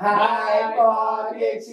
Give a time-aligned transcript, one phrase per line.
[0.00, 1.64] Hi Pocket!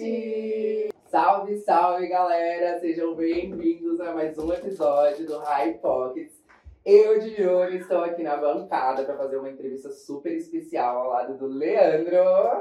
[1.08, 2.76] Salve, salve galera!
[2.80, 6.42] Sejam bem-vindos a mais um episódio do High Pockets.
[6.84, 11.38] Eu, de Júlio, estou aqui na bancada para fazer uma entrevista super especial ao lado
[11.38, 12.16] do Leandro.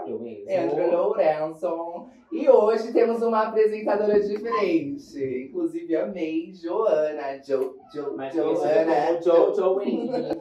[0.05, 0.45] Eu mesmo.
[0.45, 2.09] Leandro Lourenço.
[2.31, 5.47] E hoje temos uma apresentadora diferente.
[5.49, 7.41] Inclusive, amei Joana.
[7.43, 9.19] Jo, jo, Mas Joana.
[9.19, 9.81] Céu do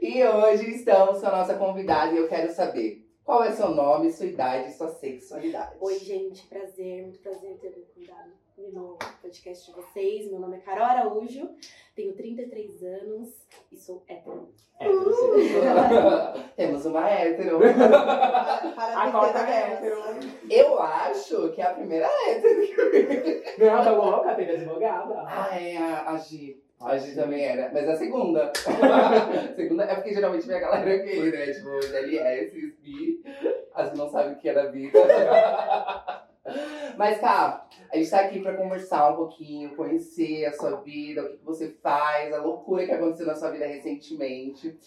[0.00, 4.12] E hoje estamos com a nossa convidada e eu quero saber qual é seu nome,
[4.12, 5.76] sua idade e sua sexualidade.
[5.80, 8.30] Oi, gente, prazer, muito prazer ter me convidado
[8.72, 10.30] no podcast de vocês.
[10.30, 11.50] Meu nome é Carol Araújo,
[11.94, 13.28] tenho 33 anos
[13.70, 14.48] e sou hétero.
[14.78, 15.52] É, você.
[16.56, 17.58] Temos uma hétero.
[17.66, 19.96] A cota é hétero.
[20.50, 23.42] Eu acho que é a primeira hétero.
[23.58, 25.24] Não, tá louca, tem advogada.
[25.26, 26.55] Ah, é a, a Gi.
[26.80, 27.70] A Gi também era.
[27.72, 28.52] Mas a segunda.
[29.56, 31.46] segunda é porque geralmente vem a galera gay, né?
[31.52, 33.22] Tipo, GLS, bi.
[33.74, 34.98] As que não sabem o que é da vida.
[36.96, 41.28] Mas, cá, a gente tá aqui pra conversar um pouquinho, conhecer a sua vida, o
[41.30, 44.78] que que você faz, a loucura que aconteceu na sua vida recentemente.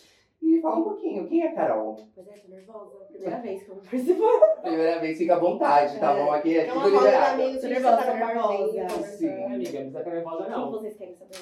[0.42, 1.98] E falar um pouquinho, quem é a Carol?
[2.16, 4.40] Pois é, tô nervosa, primeira vez que eu vou participar.
[4.64, 6.24] Primeira vez, fica à vontade, tá É.
[6.24, 6.32] bom?
[6.32, 7.38] Aqui é É tudo liberado.
[7.38, 8.90] Tô a gente nervosa, tá tô nervosa.
[9.18, 9.44] Sim.
[9.44, 9.60] Amiga, não
[9.92, 10.72] precisa ficar nervosa, O que não.
[10.72, 11.36] vocês querem saber?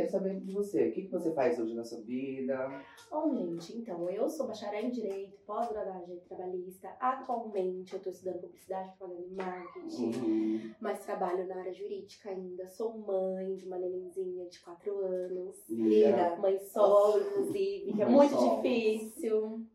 [0.00, 0.88] Quero saber de você.
[0.88, 2.82] O que que você faz hoje na sua vida?
[3.10, 6.88] Bom, gente, então, eu sou bacharel em Direito, pós-graduada em Direito Trabalhista.
[6.98, 10.04] Atualmente, eu tô estudando Publicidade, Propaganda e Marketing.
[10.06, 10.74] Uhum.
[10.80, 12.66] Mas trabalho na área jurídica ainda.
[12.66, 15.68] Sou mãe de uma nenenzinha de 4 anos.
[15.68, 16.36] Linda.
[16.36, 18.62] Mãe solo, inclusive, que é muito solo.
[18.62, 19.66] difícil.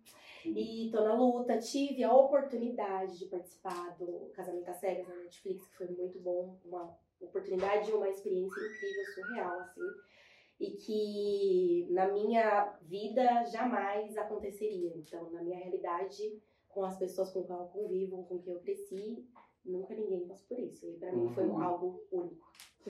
[0.44, 1.60] E tô na luta.
[1.60, 6.58] Tive a oportunidade de participar do Casamento às Cegas na Netflix, que foi muito bom.
[6.66, 10.15] Uma oportunidade e uma experiência incrível, surreal, assim.
[10.60, 14.94] E que na minha vida jamais aconteceria.
[14.96, 19.26] Então, na minha realidade, com as pessoas com quem eu convivo, com quem eu cresci,
[19.66, 20.88] nunca ninguém passou por isso.
[20.90, 21.62] E pra mim foi Uhum.
[21.62, 22.46] algo único.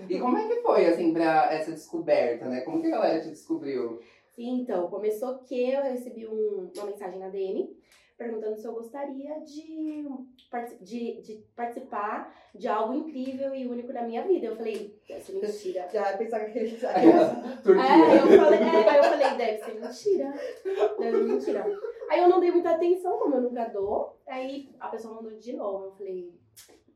[0.09, 2.61] E como é que foi, assim, pra essa descoberta, né?
[2.61, 3.99] Como que a galera te descobriu?
[4.37, 7.75] Então, começou que eu recebi um- uma mensagem na DM
[8.17, 10.05] perguntando se eu gostaria de,
[10.81, 14.45] de, de participar de algo incrível e único na minha vida.
[14.47, 15.87] Eu falei, deve ser mentira.
[15.91, 17.83] Já pensava que ele É, Turquia.
[18.15, 20.33] eu falei, é, aí eu falei, deve ser mentira.
[20.97, 21.79] Deve ser mentira.
[22.09, 24.17] Aí eu não dei muita atenção, como eu nunca dou.
[24.27, 25.85] Aí a pessoa mandou de novo.
[25.87, 26.33] Eu falei,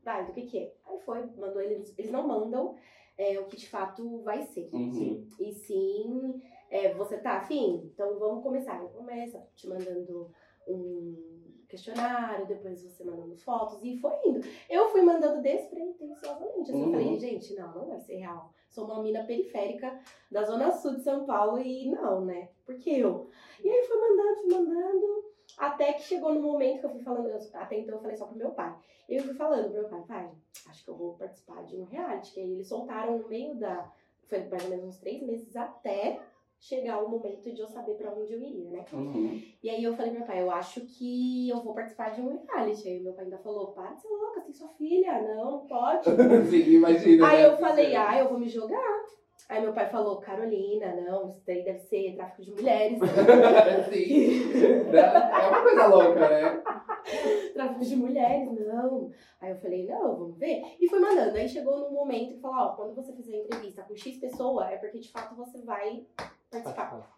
[0.02, 0.72] vai, do que que é?
[0.86, 2.74] Aí foi, mandou, eles, eles não mandam
[3.18, 4.70] é, o que de fato vai ser.
[4.72, 5.26] Uhum.
[5.38, 7.90] E sim, é, você tá afim?
[7.92, 8.78] Então vamos começar.
[8.80, 10.30] Começa te mandando
[10.66, 11.38] um
[11.68, 14.40] questionário, depois você mandando fotos e foi indo.
[14.68, 16.70] Eu fui mandando despretensiosamente.
[16.70, 16.86] Assim, Uhum.
[16.86, 18.50] Eu falei, gente, não, não vai ser real.
[18.68, 19.98] Sou uma mina periférica
[20.30, 22.48] da zona sul de São Paulo e não, né?
[22.64, 23.28] Porque eu.
[23.62, 25.24] E aí fui mandando, fui mandando,
[25.58, 28.26] até que chegou no momento que eu fui falando, eu- até então eu falei só
[28.26, 28.76] pro meu pai.
[29.08, 30.30] E eu fui falando pro meu pai, pai,
[30.68, 32.32] acho que eu vou participar de um reality.
[32.32, 33.90] Que aí eles soltaram no meio da.
[34.28, 36.20] Foi mais ou menos uns três meses até
[36.60, 38.84] chegar o momento de eu saber pra onde eu iria, né?
[38.92, 39.40] Uhum.
[39.62, 42.38] E aí eu falei pro meu pai, eu acho que eu vou participar de um
[42.46, 42.86] reality.
[42.86, 46.04] Aí meu pai ainda falou, para de ser louca, tem sua filha, não, não pode.
[46.50, 47.26] Sim, imagina.
[47.26, 47.46] Aí né?
[47.46, 49.00] eu falei, ah, eu vou me jogar.
[49.48, 52.98] Aí meu pai falou, Carolina, não, isso daí deve ser tráfico de mulheres.
[53.90, 54.52] Sim.
[54.94, 56.62] É uma coisa louca, né?
[57.54, 59.10] tráfico de mulheres, não.
[59.40, 60.62] Aí eu falei, não, vamos ver.
[60.78, 61.36] E fui mandando.
[61.36, 64.76] Aí chegou num momento que falou, ó, quando você fizer entrevista com X pessoa, é
[64.76, 66.04] porque de fato você vai
[66.50, 67.10] participar.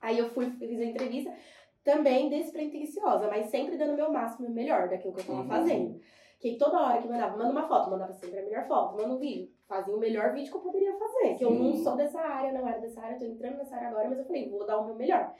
[0.00, 1.34] Aí eu fui, fiz a entrevista,
[1.82, 5.48] também despretensiosa, mas sempre dando o meu máximo, o melhor daquilo que eu tava Uhum.
[5.48, 6.00] fazendo.
[6.38, 9.18] Que toda hora que mandava, manda uma foto, mandava sempre a melhor foto, manda um
[9.18, 11.34] vídeo, fazia o melhor vídeo que eu poderia fazer.
[11.36, 11.82] Que eu não Sim.
[11.82, 14.50] sou dessa área, não era dessa área, tô entrando nessa área agora, mas eu falei,
[14.50, 15.34] vou dar o meu melhor.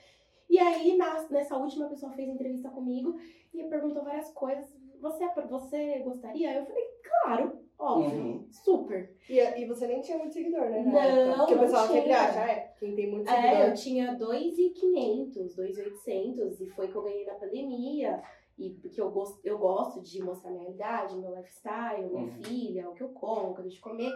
[0.49, 3.19] E aí, na- nessa última pessoa fez entrevista comigo
[3.53, 4.73] e perguntou várias coisas.
[5.01, 6.55] Você, você gostaria?
[6.55, 6.85] Eu falei,
[7.23, 8.47] claro, óbvio, Uhum.
[8.51, 9.11] super.
[9.29, 10.83] E, e você nem tinha muito seguidor, né?
[10.83, 11.37] Não, época?
[11.39, 13.77] Porque o pessoal sempre acha, é, quem tem muito É, eu seguidor.
[13.77, 18.23] tinha 2,500, 2,800 e foi que eu ganhei na pandemia.
[18.59, 22.43] E porque eu gosto, eu gosto de mostrar minha realidade, meu lifestyle, minha Uhum.
[22.43, 24.11] filha, o que eu como, o que eu deixo de comer.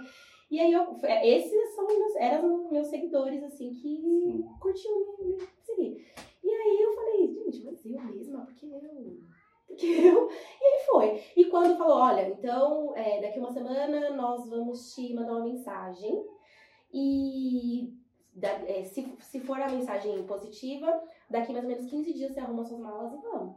[0.51, 4.45] E aí, eu, é, esses são meus, eram meus seguidores, assim, que Sim.
[4.59, 6.07] curtiam me, me seguir.
[6.43, 8.81] E aí eu falei, gente, mas eu mesma, porque eu?
[9.71, 10.29] Porque eu?
[10.29, 11.23] E aí foi.
[11.37, 16.25] E quando falou, olha, então, é, daqui uma semana nós vamos te mandar uma mensagem.
[16.93, 17.93] E
[18.35, 22.41] da- é, se, se for a mensagem positiva, daqui mais ou menos 15 dias você
[22.41, 23.57] arruma suas malas e vamos.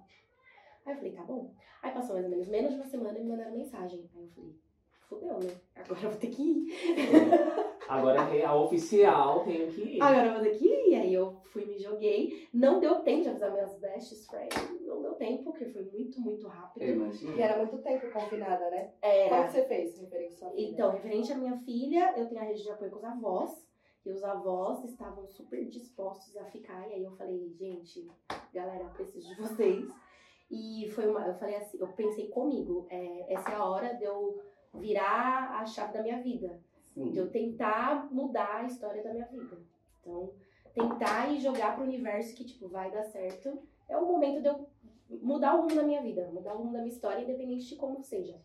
[0.86, 1.52] Aí eu falei, tá bom.
[1.82, 4.10] Aí passou mais ou menos menos de uma semana e me mandaram mensagem.
[4.16, 4.56] Aí eu falei,
[5.10, 5.56] fudeu, né?
[5.76, 6.74] Agora eu vou ter que ir.
[7.90, 10.02] Agora é a oficial, tenho que ir.
[10.02, 10.96] Agora eu vou ter que ir.
[10.96, 12.48] Aí eu fui, me joguei.
[12.54, 14.83] Não deu tempo de avisar minhas best friends.
[15.24, 16.84] Tempo, porque foi muito, muito rápido.
[16.84, 17.38] Eu imagino.
[17.38, 18.92] E era muito tempo confinada, né?
[19.00, 19.46] Como Era.
[19.46, 20.70] que você fez referente à sua filha?
[20.70, 23.66] Então, referente à minha filha, eu tenho a rede de apoio com os avós.
[24.06, 26.90] E os avós estavam super dispostos a ficar.
[26.90, 28.06] E aí eu falei, gente,
[28.54, 29.88] galera, preciso de vocês.
[30.52, 31.26] E foi uma.
[31.26, 34.44] Eu falei assim, eu pensei comigo, é, essa é a hora de eu
[34.74, 36.62] virar a chave da minha vida.
[36.96, 37.18] De Sim.
[37.18, 39.58] eu tentar mudar a história da minha vida.
[40.02, 40.34] Então,
[40.74, 43.58] tentar e jogar pro universo que, tipo, vai dar certo.
[43.88, 44.68] É o momento de eu
[45.22, 48.04] mudar o rumo da minha vida, mudar o rumo da minha história, independente de como
[48.04, 48.40] seja.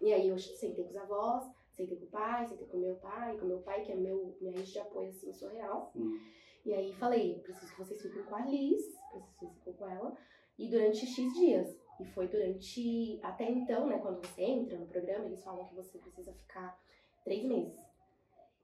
[0.00, 2.96] E aí eu sentei com os avós, sentei com o pai, sentei com o meu
[2.96, 5.90] pai, com o meu pai, que é meu, minha rede de apoio, assim, surreal.
[5.92, 6.20] Sim.
[6.64, 9.88] E aí falei, preciso que vocês fiquem com a Liz, preciso que vocês fiquem com
[9.88, 10.16] ela,
[10.58, 11.76] e durante X dias.
[12.00, 15.98] E foi durante, até então, né, quando você entra no programa, eles falam que você
[15.98, 16.80] precisa ficar
[17.24, 17.78] três meses.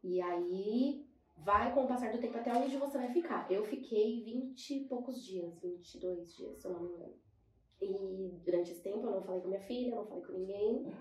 [0.03, 1.05] E aí
[1.37, 3.51] vai com o passar do tempo até onde você vai ficar.
[3.51, 7.15] Eu fiquei 20 e poucos dias, 22 dias, se eu não me engano.
[7.81, 10.93] E durante esse tempo eu não falei com minha filha, não falei com ninguém.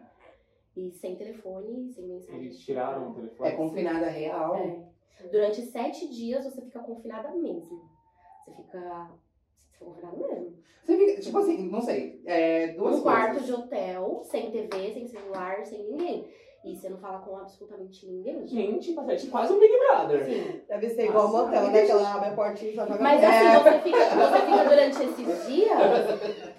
[0.75, 2.41] E sem telefone, sem mensagem.
[2.41, 3.49] Eles tiraram o telefone.
[3.49, 4.55] É confinada real.
[4.55, 4.87] É.
[5.31, 7.89] Durante sete dias você fica confinada mesmo.
[8.39, 9.11] Você fica.
[9.57, 10.57] Você fica confinada mesmo.
[10.83, 15.05] Você fica, tipo assim, não sei, é, duas Num quarto de hotel, sem TV, sem
[15.05, 16.25] celular, sem ninguém.
[16.63, 18.45] E você não fala com absolutamente ninguém.
[18.47, 19.01] Gente, tipo
[19.31, 20.25] quase um Big Brother.
[20.25, 20.61] Sim.
[20.67, 21.85] Deve ser igual Nossa, motel, me né?
[21.85, 25.03] Que ela abre a portinha e só joga Mas assim, você fica, você fica durante
[25.03, 25.79] esses dias.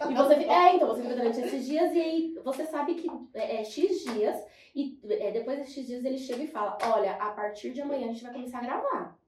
[0.09, 3.11] E você fica, é, então você fica durante esses dias e aí você sabe que
[3.35, 4.37] é, é X dias.
[4.75, 8.07] E é, depois desses X dias ele chega e fala: Olha, a partir de amanhã
[8.09, 9.19] a gente vai começar a gravar.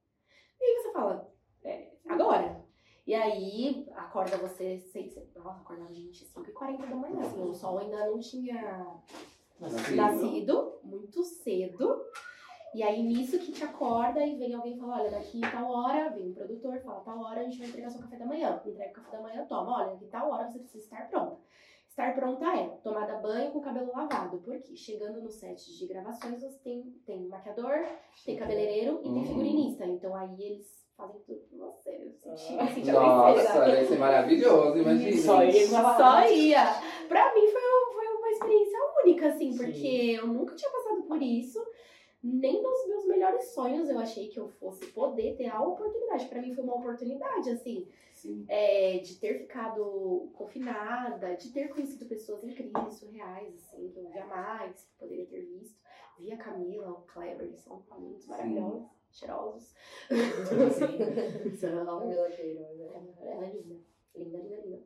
[0.60, 1.30] E aí você fala:
[1.64, 2.60] é, Agora.
[3.06, 7.20] E aí acorda você, sei, sei, nossa, acordava gente 5h40 da manhã.
[7.22, 8.86] Assim, o sol ainda não tinha
[9.60, 9.96] Nascido.
[9.96, 12.00] nascido muito cedo.
[12.72, 16.10] E aí, nisso que te acorda e vem alguém e fala, olha, daqui tal hora,
[16.10, 18.60] vem um produtor, fala, tal hora a gente vai entregar seu café da manhã.
[18.64, 21.36] Entrega o café da manhã, toma, olha, daqui tal hora você precisa estar pronta.
[21.88, 24.38] Estar pronta é tomada banho com cabelo lavado.
[24.38, 27.84] Porque chegando no set de gravações, você tem, tem maquiador,
[28.24, 29.26] tem cabeleireiro e tem Uhum.
[29.26, 29.84] figurinista.
[29.84, 31.90] Então aí eles fazem tudo por você.
[31.90, 35.16] Eu senti, eu senti a Nossa, deve ser maravilhoso, imagina.
[35.66, 36.64] Só tava Só ia.
[37.08, 38.78] Pra mim foi, um- foi uma experiência
[39.20, 39.58] única, assim, Sim.
[39.58, 41.64] porque eu nunca tinha passado por isso.
[42.22, 46.28] Nem nos meus melhores sonhos eu achei que eu fosse poder ter a oportunidade.
[46.28, 48.44] Pra mim foi uma oportunidade, assim, Sim.
[48.46, 54.86] é, de ter ficado confinada, de ter conhecido pessoas incríveis, surreais, assim, que eu jamais
[54.98, 55.80] poderia ter visto.
[56.18, 59.74] Vi a Camila, o Kleber, eles são lindos, maravilhosos, cheirosos.
[61.58, 61.86] São.
[61.86, 62.80] Camila Queiroz?
[63.22, 63.80] Ela é linda.
[64.14, 64.82] Linda, linda, linda.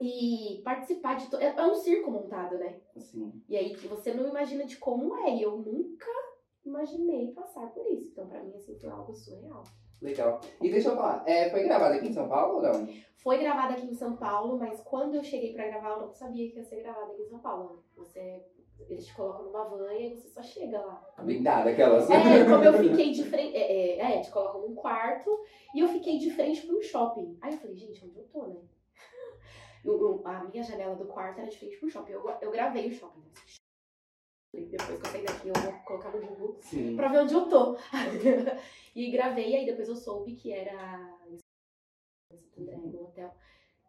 [0.00, 1.28] E participar de.
[1.28, 1.36] To...
[1.38, 2.80] É é um circo montado, né?
[2.96, 3.32] Assim.
[3.48, 5.34] E aí que você não imagina de como é.
[5.34, 6.06] E eu nunca
[6.64, 8.10] imaginei passar por isso.
[8.12, 9.64] Então, pra mim, assim, foi algo surreal.
[10.00, 10.40] Legal.
[10.62, 12.88] E deixa eu falar, é, foi gravado aqui em São Paulo ou não?
[13.16, 16.48] Foi gravada aqui em São Paulo, mas quando eu cheguei pra gravar, eu não sabia
[16.48, 17.82] que ia ser gravada aqui em São Paulo.
[17.96, 18.44] Você.
[18.88, 21.04] Eles te colocam numa van e você só chega lá.
[21.20, 22.08] Blindada, aquelas.
[22.08, 23.56] É, como eu fiquei de frente.
[23.56, 25.36] É, é, é, te colocam num quarto
[25.74, 27.36] e eu fiquei de frente pra um shopping.
[27.40, 28.60] Aí eu falei, gente, onde eu tô, né?
[29.84, 32.12] Eu- eu- a minha janela do quarto era de frente pro shopping.
[32.12, 33.20] Eu, eu gravei o shopping.
[33.20, 33.30] né?
[34.54, 36.96] Depois que eu sair daqui, eu vou colocar no Google Sim.
[36.96, 37.76] pra ver onde eu tô.
[38.96, 41.14] e gravei, aí depois eu soube que era
[42.56, 43.30] no hotel.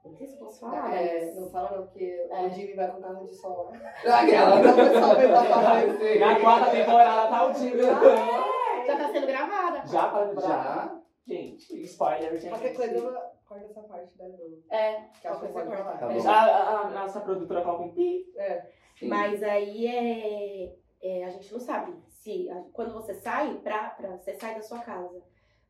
[0.05, 1.35] Não sei se eu posso falar, É, mas.
[1.35, 2.45] não fala não, porque É.
[2.45, 3.69] o Jimmy vai com carro de sol.
[3.71, 3.93] né?
[4.05, 4.59] Aquela.
[4.59, 5.81] Então, o pessoal falar.
[5.97, 6.19] Sim.
[6.19, 7.77] Na quarta temporada tá o time.
[7.81, 9.87] Já tá sendo gravada.
[9.87, 11.01] Já para Já?
[11.27, 12.49] Gente, spoiler, gente.
[12.49, 14.25] Qualquer coisa, corta essa parte da.
[14.69, 15.47] É, Que acho que.
[15.53, 16.07] Tá corta.
[16.07, 16.29] bom.
[16.29, 18.31] A, a- a nossa produtora coloca um pi.
[18.37, 18.61] É.
[18.97, 19.07] Sim.
[19.07, 24.17] Mas aí é, é, a gente não sabe se a- quando você sai pra, pra
[24.17, 25.21] você sai da sua casa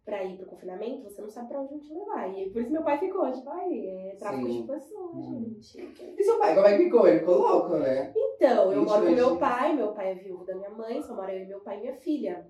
[0.03, 2.27] pra ir pro confinamento, você não sabe pra onde vão te levar.
[2.36, 4.62] E por isso meu pai ficou, tipo, ai, é tráfico Sim.
[4.62, 5.55] de pessoas, Hum.
[5.59, 6.15] gente.
[6.17, 7.07] E seu pai, como é que ficou?
[7.07, 8.12] Ele ficou louco, né?
[8.15, 11.13] Então, eu 22 moro com meu pai, meu pai é viúvo da minha mãe, só
[11.15, 12.48] mora eu e meu pai e minha filha.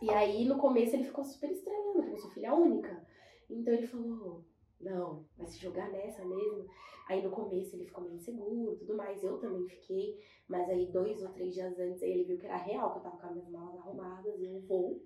[0.00, 3.04] E aí, no começo, ele ficou super estranhando, porque eu sou filha única.
[3.50, 4.44] Então ele falou,
[4.82, 6.66] não, vai se jogar nessa mesmo.
[7.08, 10.20] Aí no começo ele ficou meio inseguro tudo mais, eu também fiquei.
[10.48, 13.16] Mas aí dois ou três dias antes ele viu que era real, que eu tava
[13.16, 15.00] com as minhas malas arrumadas e eu vou.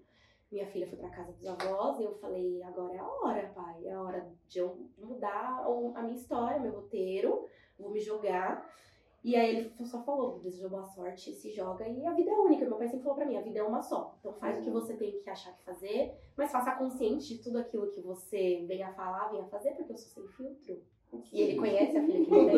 [0.51, 3.85] Minha filha foi pra casa dos avós e eu falei, agora é a hora, pai.
[3.85, 7.47] É a hora de eu mudar a minha história, meu roteiro,
[7.79, 8.73] vou me jogar.
[9.27, 12.65] E aí ele só falou, desejou boa sorte, se joga e a vida é única.
[12.65, 14.15] Meu pai sempre falou pra mim, a vida é uma só.
[14.21, 17.59] Então faz o que você tem que achar que fazer, mas faça consciente de tudo
[17.59, 20.81] aquilo que você vem a falar, vem a fazer, porque eu sou sem filtro.
[21.33, 22.57] E ele conhece a filha que ele tem.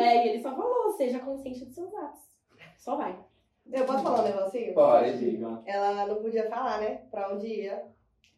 [0.00, 2.22] É, e ele só falou, seja consciente dos seus atos.
[2.78, 3.22] Só vai.
[3.70, 4.72] Eu posso falar um negocinho?
[4.72, 5.18] Pode.
[5.18, 5.62] Diga.
[5.66, 7.02] Ela não podia falar, né?
[7.10, 7.84] Pra onde ia.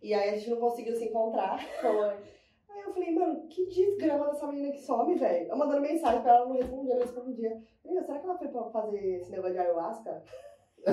[0.03, 1.65] E aí a gente não conseguiu se encontrar.
[1.81, 2.38] Foi.
[2.79, 5.49] Aí eu falei, mano, que desgrama dessa menina que some, velho.
[5.51, 7.57] Eu mandando mensagem pra ela, ela não respondia, não respondia.
[7.85, 10.23] Meu, será que ela foi pra fazer esse negócio de ayahuasca?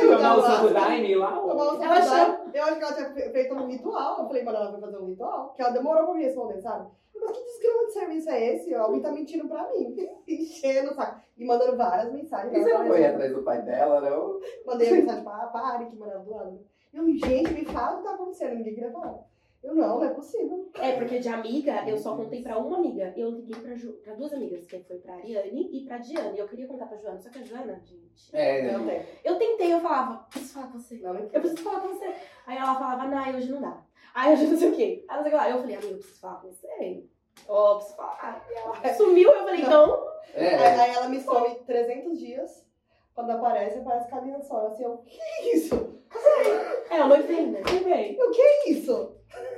[0.00, 1.40] Tomar o santo daime lá?
[1.84, 2.44] Ela.
[2.52, 4.20] Eu acho que ela tinha fe- feito um ritual.
[4.20, 5.52] Eu falei, mano, ela foi fazer um ritual.
[5.54, 6.88] Que ela demorou pra me responder, sabe?
[7.14, 8.74] Mas que desgrama de serviço é esse?
[8.74, 9.96] Alguém tá mentindo pra mim.
[10.28, 11.20] Enchendo o saco.
[11.36, 12.52] E mandando várias mensagens.
[12.54, 14.40] E você Ela não foi atrás do pai dela, não?
[14.66, 16.60] Mandei a mensagem pra, pra Ari, que morava do lado.
[16.92, 18.56] Eu, gente, me fala o que tá acontecendo.
[18.56, 19.20] Ninguém queria falar.
[19.64, 20.70] Eu, não, não é possível.
[20.74, 23.14] É, porque de amiga, eu só contei pra uma amiga.
[23.16, 26.36] Eu liguei pra, Ju, pra duas amigas, que foi pra Ariane e pra Diana.
[26.36, 28.36] E eu queria contar pra Joana, só que a Joana, gente.
[28.36, 29.02] É, Não tem.
[29.24, 30.96] Eu tentei, eu falava, preciso falar com você.
[30.96, 32.14] Não, não Eu preciso falar com você.
[32.46, 33.82] Aí ela falava, não, hoje não dá.
[34.14, 35.04] Aí hoje não sei o quê.
[35.08, 35.50] Aí não sei o que lá.
[35.50, 37.04] Eu falei, amiga, eu preciso falar com você.
[37.48, 38.46] Ó, preciso falar.
[38.50, 40.08] E ela sumiu, eu falei, então.
[40.34, 40.80] Aí, é.
[40.80, 42.64] aí ela me some 300 dias.
[43.14, 46.02] Quando aparece, parece que a minha sogra assim, eu, que isso?
[46.90, 47.84] É, eu não entendo.
[47.84, 48.16] Bem.
[48.16, 49.16] Eu, que isso?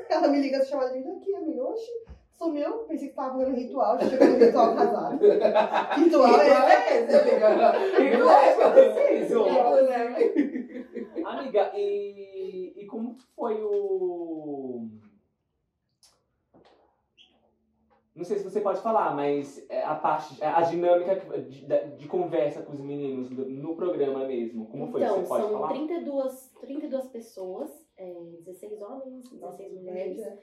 [0.09, 1.65] Ela me liga, se chama de aqui, amiga.
[1.65, 1.91] Oxi,
[2.33, 2.73] sumiu.
[2.89, 5.19] Pensei que tava fazendo ritual, já chegou no ritual casado.
[5.97, 7.05] Ritual é.
[7.05, 8.19] esse, amiga?
[8.19, 9.47] Não é que aconteceu.
[9.49, 11.23] Inclusive.
[11.25, 14.87] Amiga, e, e como foi o.
[18.15, 22.09] Não sei se você pode falar, mas é, a parte, a dinâmica de, de- de
[22.09, 24.65] conversa com os meninos do- no programa mesmo.
[24.69, 25.03] Como foi?
[25.03, 25.69] Então, você pode são falar?
[25.69, 28.13] 32, 32 pessoas, é,
[28.45, 30.17] 16 homens, 16 mulheres.
[30.17, 30.39] Gente,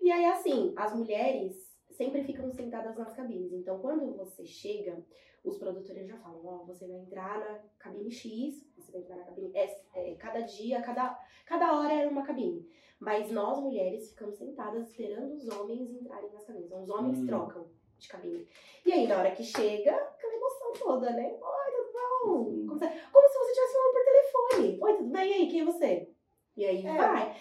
[0.00, 3.52] E aí, assim, as mulheres sempre ficam sentadas nas cabines.
[3.52, 5.04] Então, quando você chega,
[5.44, 9.24] os produtores já falam, ó, você vai entrar na cabine X, você vai entrar na
[9.24, 12.66] cabine S, é, cada dia, cada, cada hora era uma cabine.
[12.98, 16.66] Mas nós, mulheres, ficamos sentadas esperando os homens entrarem nas cabines.
[16.66, 17.26] Então, os homens Hum.
[17.26, 17.66] trocam
[17.98, 18.46] de cabine.
[18.86, 21.24] E aí, na hora que chega, aquela emoção toda, né?
[21.32, 22.66] Oi, tudo bom?
[22.66, 24.78] Como, você- como se você estivesse falando por telefone.
[24.82, 25.30] Oi, tudo bem?
[25.30, 26.10] E aí, quem é você?
[26.56, 26.96] E aí, É.
[26.96, 27.36] vai.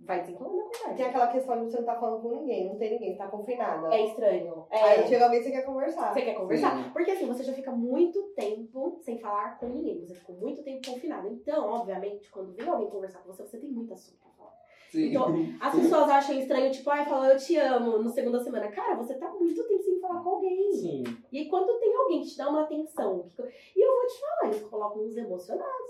[0.00, 0.94] Vai desenrolando a conversa.
[0.94, 3.94] Tem aquela questão de você não tá falando com ninguém, não tem ninguém, tá confinada.
[3.94, 4.66] É estranho.
[4.70, 5.06] Aí É.
[5.06, 6.14] chega alguém e você quer conversar.
[6.14, 6.76] Você quer conversar?
[6.84, 6.90] Sim.
[6.90, 10.00] Porque assim, você já fica muito tempo sem falar com ninguém.
[10.00, 11.28] Você ficou muito tempo confinado.
[11.28, 14.54] Então, obviamente, quando vem alguém conversar com você, você tem muito assunto pra falar.
[14.90, 15.10] Sim.
[15.10, 15.26] Então,
[15.60, 18.68] As pessoas acham estranho, tipo, ai, fala eu te amo no segunda semana.
[18.68, 20.72] Cara, você tá muito tempo sem falar com alguém.
[20.72, 21.04] Sim.
[21.30, 23.42] E aí, quando tem alguém que te dá uma atenção, que-
[23.76, 25.87] e eu vou te falar, eles colocam uns emocionados.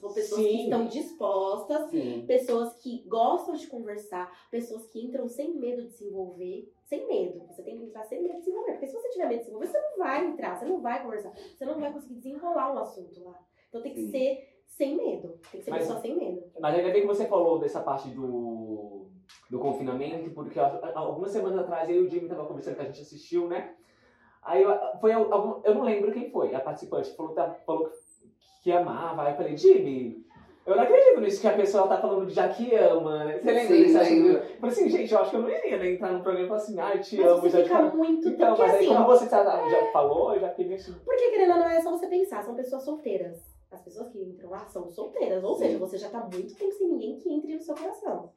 [0.00, 0.48] São pessoas Sim.
[0.56, 2.24] que estão dispostas Sim.
[2.26, 7.44] pessoas que gostam de conversar, pessoas que entram sem medo de se envolver, sem medo.
[7.48, 8.72] Você tem que entrar sem medo de se envolver.
[8.72, 11.02] Porque se você tiver medo de se envolver, você não vai entrar, você não vai
[11.02, 13.38] conversar, você não vai conseguir desenrolar um assunto lá.
[13.68, 14.10] Então tem que Sim.
[14.10, 15.38] ser sem medo.
[15.50, 16.44] Tem que ser Mas- pessoa sem medo.
[16.60, 19.08] Mas ainda bem que você falou dessa parte do,
[19.50, 23.02] do confinamento, porque algumas semanas atrás eu e o Jimmy tava conversando que a gente
[23.02, 23.74] assistiu, né?
[24.42, 27.96] Aí eu, foi algum, eu não lembro quem foi, a participante falou, tá, falou que
[28.72, 29.22] amava.
[29.22, 30.24] Aí eu falei, Jimmy,
[30.66, 33.38] eu não acredito nisso que a pessoa tá falando de já que ama, né?
[33.38, 33.98] Você lembra Sim, disso?
[33.98, 36.48] Eu falei assim, gente, eu acho que eu não iria né, entrar no programa e
[36.48, 37.96] falar assim, ai, te Mas amo, você já te fica amo.
[37.96, 40.74] muito Então, porque mas aí assim, como ó, você já, já falou, eu já fiquei
[40.74, 40.94] assim.
[41.04, 43.38] porque querendo ou não é só você pensar, são pessoas solteiras.
[43.70, 45.64] As pessoas que entram lá são solteiras, ou Sim.
[45.64, 48.32] seja, você já tá muito tempo sem ninguém que entre no seu coração.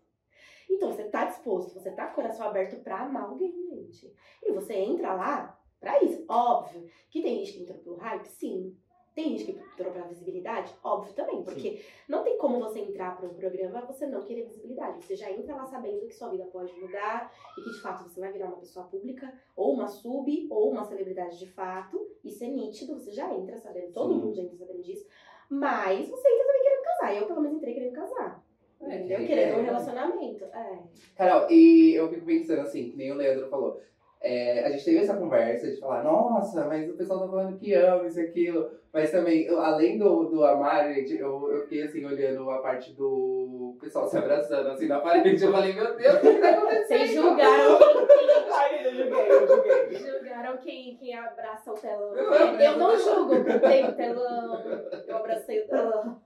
[0.70, 4.14] Então você tá disposto, você tá com o coração aberto pra amar alguém, gente.
[4.44, 6.24] E você entra lá pra isso.
[6.30, 8.74] Óbvio que tem gente que entrou pro hype, sim.
[9.14, 13.28] Tem gente que entrou pra visibilidade, óbvio também, porque não tem como você entrar pra
[13.28, 15.04] um programa você não querer visibilidade.
[15.04, 18.22] Você já entra lá sabendo que sua vida pode mudar e que de fato você
[18.22, 22.10] vai virar uma pessoa pública, ou uma sub, ou uma celebridade de fato.
[22.24, 24.20] Isso é nítido, você já entra sabendo, todo Sim.
[24.20, 25.06] mundo já entra sabendo disso.
[25.50, 27.16] Mas você entra também querendo casar.
[27.16, 28.44] Eu, pelo menos, entrei querendo casar.
[28.80, 29.28] É, Entendeu?
[29.28, 29.64] Querendo um é.
[29.64, 30.46] relacionamento.
[30.46, 30.80] É.
[31.16, 33.82] Carol, e eu fico pensando assim, que nem o Leandro falou.
[34.24, 37.74] É, a gente teve essa conversa de falar, nossa, mas o pessoal tá falando que
[37.74, 38.70] ama isso e aquilo.
[38.94, 42.94] Mas também, eu- além do, do amar, gente, eu, eu fiquei assim, olhando a parte
[42.94, 45.44] do pessoal se abraçando assim na parede.
[45.44, 46.88] Eu falei, meu Deus, o que tá acontecendo?
[47.00, 52.14] Vocês julgaram quem, Ai, eu joguei, eu quem, julgaram quem, quem abraça o telão.
[52.16, 54.62] Eu não julgo que tem o telão.
[55.08, 56.22] Eu abracei o telão.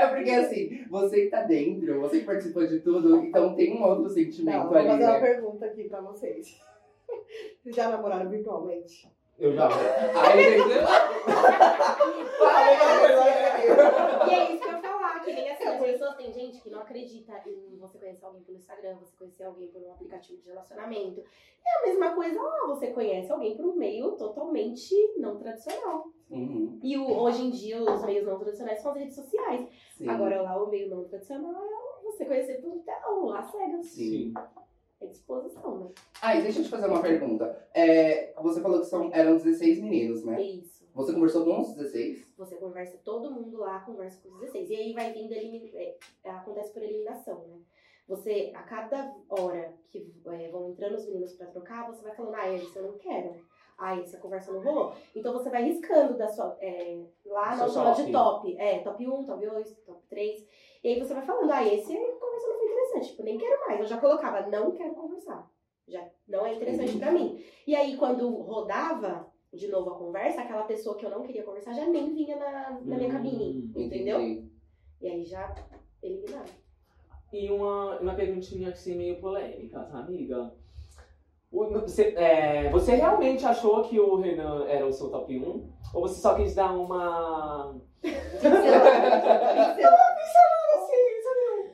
[0.00, 3.82] É porque assim, você que tá dentro, você que participou de tudo, então tem um
[3.82, 5.20] outro sentimento Não, vou ali, fazer uma né?
[5.20, 6.58] pergunta aqui pra vocês.
[7.62, 9.06] Vocês já namoraram virtualmente?
[9.38, 9.68] Eu já.
[9.68, 10.62] Ai, gente.
[12.38, 12.70] Fala
[14.26, 16.70] E é isso que eu ia falar, que nem assim, as pessoas, tem gente que
[16.70, 20.48] não acredita em você conhecer alguém pelo Instagram, você conhecer alguém por um aplicativo de
[20.48, 21.20] relacionamento.
[21.66, 26.08] É a mesma coisa lá, você conhece alguém por um meio totalmente não tradicional.
[26.30, 29.68] Uhum, E o- hoje em dia, os meios não tradicionais são as redes sociais.
[29.96, 30.08] sim.
[30.08, 33.86] Agora lá, o meio não tradicional é você conhecer por telão, lá cegas.
[33.86, 34.32] Sim.
[35.00, 35.88] É disposição, né?
[36.20, 37.68] Ah, e deixa eu te fazer uma pergunta.
[37.72, 40.40] É, você falou que são, eram 16 meninos, né?
[40.40, 40.80] É isso.
[40.94, 42.34] Você conversou com uns 16?
[42.36, 44.70] Você conversa, todo mundo lá conversa com os 16.
[44.70, 45.70] E aí vai vindo, elimin...
[45.74, 45.96] é,
[46.30, 47.58] acontece por eliminação, né?
[48.08, 52.34] Você, a cada hora que é, vão entrando os meninos pra trocar, você vai falando,
[52.34, 53.36] ah, esse eu não quero.
[53.78, 54.92] Ah, essa conversa não rolou.
[55.14, 56.56] Então você vai riscando da sua.
[56.60, 58.04] é, lá chamamos top.
[58.04, 58.56] de top.
[58.58, 60.46] É, top 1, top 2, top 3.
[60.82, 62.19] E aí você vai falando, ah, esse foi
[63.00, 63.10] interessante.
[63.10, 63.80] Tipo, nem quero mais.
[63.80, 65.50] Eu já colocava, não quero conversar.
[65.88, 67.42] Já não é interessante pra mim.
[67.66, 71.72] E aí, quando rodava de novo a conversa, aquela pessoa que eu não queria conversar
[71.74, 73.72] já nem vinha na, na minha Hum, cabine.
[73.76, 74.20] Entendeu?
[74.20, 74.50] Entendi.
[75.00, 75.52] E aí já
[76.02, 76.46] eliminava.
[77.32, 80.52] E uma, uma perguntinha assim meio polêmica, tá, amiga?
[81.50, 85.72] O- Você, é, você realmente achou que o Renan era o seu top 1?
[85.94, 87.74] Ou você só quis dar uma.
[88.02, 88.40] Assim,
[91.22, 91.70] sabe?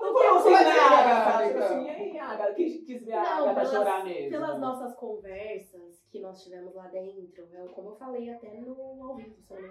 [0.00, 1.46] Não foi você Mas ver é, a Agatha, Agatha.
[1.48, 4.30] tipo assim, ei, Agatha, quis, quis ver a Não, Agatha pelas- chorar mesmo.
[4.30, 9.14] Pelas nossas conversas que nós tivemos lá dentro, eu- como eu falei até no ao
[9.14, 9.70] vivo, só, né?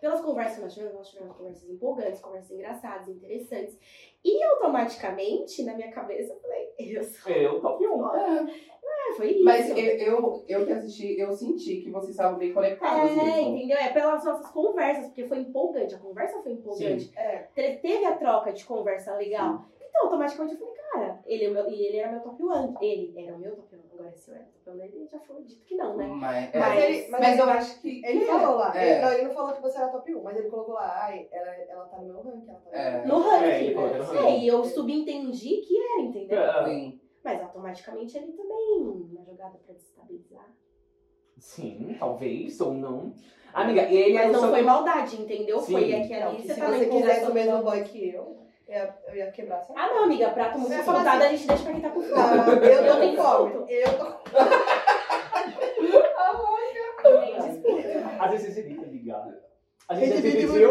[0.00, 3.78] pelas conversas que nós tivemos, nós tivemos conversas empolgantes, conversas engraçadas, interessantes.
[4.24, 7.32] E automaticamente, na minha cabeça, eu falei, eu sou.
[7.32, 8.08] Eu, top 1.
[8.16, 9.44] É, foi isso.
[9.44, 13.56] Mas eu, eu, eu que assisti, eu senti que vocês estavam bem conectados É, mesmo.
[13.56, 13.76] entendeu?
[13.78, 15.94] É pelas nossas conversas, porque foi empolgante.
[15.94, 17.12] A conversa foi empolgante.
[17.16, 17.38] É.
[17.54, 19.64] Te- Teve a troca de conversa legal.
[19.88, 22.74] Então, automaticamente eu falei, cara, ele, é meu, e ele era meu top 1.
[22.80, 23.78] Ele era o meu top 1.
[23.94, 26.06] Agora, se eu era o top 1 dele, ele já foi dito que não, né?
[26.06, 28.02] Mas, é, Mas, Mas- ele, mas, mas eu acho que.
[28.04, 28.72] ele falou lá.
[28.78, 28.90] É.
[28.92, 31.28] Ele, não, ele não falou que você era top 1, mas ele colocou lá, ai,
[31.32, 32.90] ela, ela tá no meu ranking, ela tá no É.
[32.90, 33.08] ranking.
[33.08, 33.44] No ranking.
[33.70, 34.40] É, colocou no É, ranking.
[34.44, 36.40] e eu subentendi que era, entendeu?
[36.40, 36.64] É.
[36.64, 37.00] Sim.
[37.24, 40.48] Mas automaticamente ele também, na jogada pra destabilizar.
[41.38, 43.12] Sim, talvez, ou não.
[43.52, 45.58] Amiga, e ele Mas era não foi maldade, entendeu?
[45.60, 45.72] Sim.
[45.72, 48.36] Foi aqui Você se tá você quisesse o mesmo boy que eu
[48.68, 51.62] ia, eu ia quebrar essa Ah, não, amiga, prato muito soltado, assim- a gente deixa
[51.64, 52.14] pra quem tá com fome.
[52.14, 53.52] Não, eu Eu tô com fome.
[53.52, 53.72] fome.
[53.72, 54.18] Eu tô
[57.20, 58.22] Gente, desculpa.
[58.24, 59.34] Às vezes você fica ligado.
[59.88, 60.70] A Quem gente dividiu.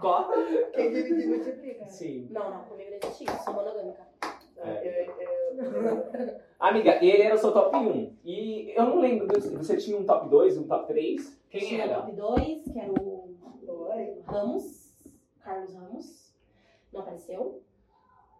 [0.00, 0.32] Corta.
[0.74, 1.86] Quem divide multiplica.
[1.86, 2.26] Sim.
[2.30, 4.02] Não, não, comigo não existe isso, sou monogâmica.
[4.56, 5.06] É.
[5.08, 8.16] Eu- eu- Amiga, ele era o seu top 1.
[8.24, 9.26] E eu não lembro,
[9.56, 11.40] você tinha um top 2, um top 3?
[11.50, 11.94] Quem Tinha era?
[12.02, 13.30] top 2, que era o
[13.68, 14.22] Oi.
[14.26, 14.79] Ramos,
[15.42, 16.34] Carlos Ramos,
[16.92, 17.62] não apareceu.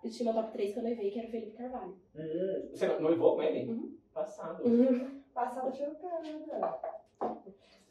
[0.03, 1.95] E tinha o top 3 que eu levei, que era o Felipe Carvalho.
[2.17, 3.71] Hum, você noivou com ele?
[3.71, 3.97] Uhum.
[4.15, 4.63] Passado.
[5.35, 6.81] Passada chocada.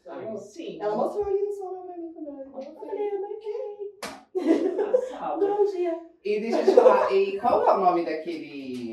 [0.06, 0.80] Ai, sim.
[0.80, 2.74] Ela mostrou ali no sono pra mim quando ela Eu falou.
[2.86, 4.92] falei, eu não quero.
[4.92, 5.40] Passado.
[5.40, 6.00] Durou um dia.
[6.24, 8.89] E deixa eu te falar, e qual é o nome daquele.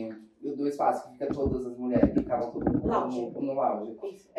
[0.51, 3.31] Do do espaço que fica todas as mulheres que ficavam todo mundo Lounge.
[3.31, 3.97] no, no lounge?
[4.13, 4.29] Isso.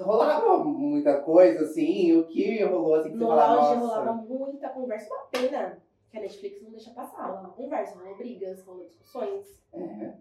[0.00, 3.96] Rolava muita coisa, assim, o que rolou assim que você No fala, auge nossa.
[3.98, 5.14] rolava muita conversa.
[5.14, 5.78] Uma pena
[6.10, 7.26] que a Netflix não deixa passar.
[7.26, 9.60] Rolava conversa, rolou brigas, rolou discussões.
[9.72, 10.14] É.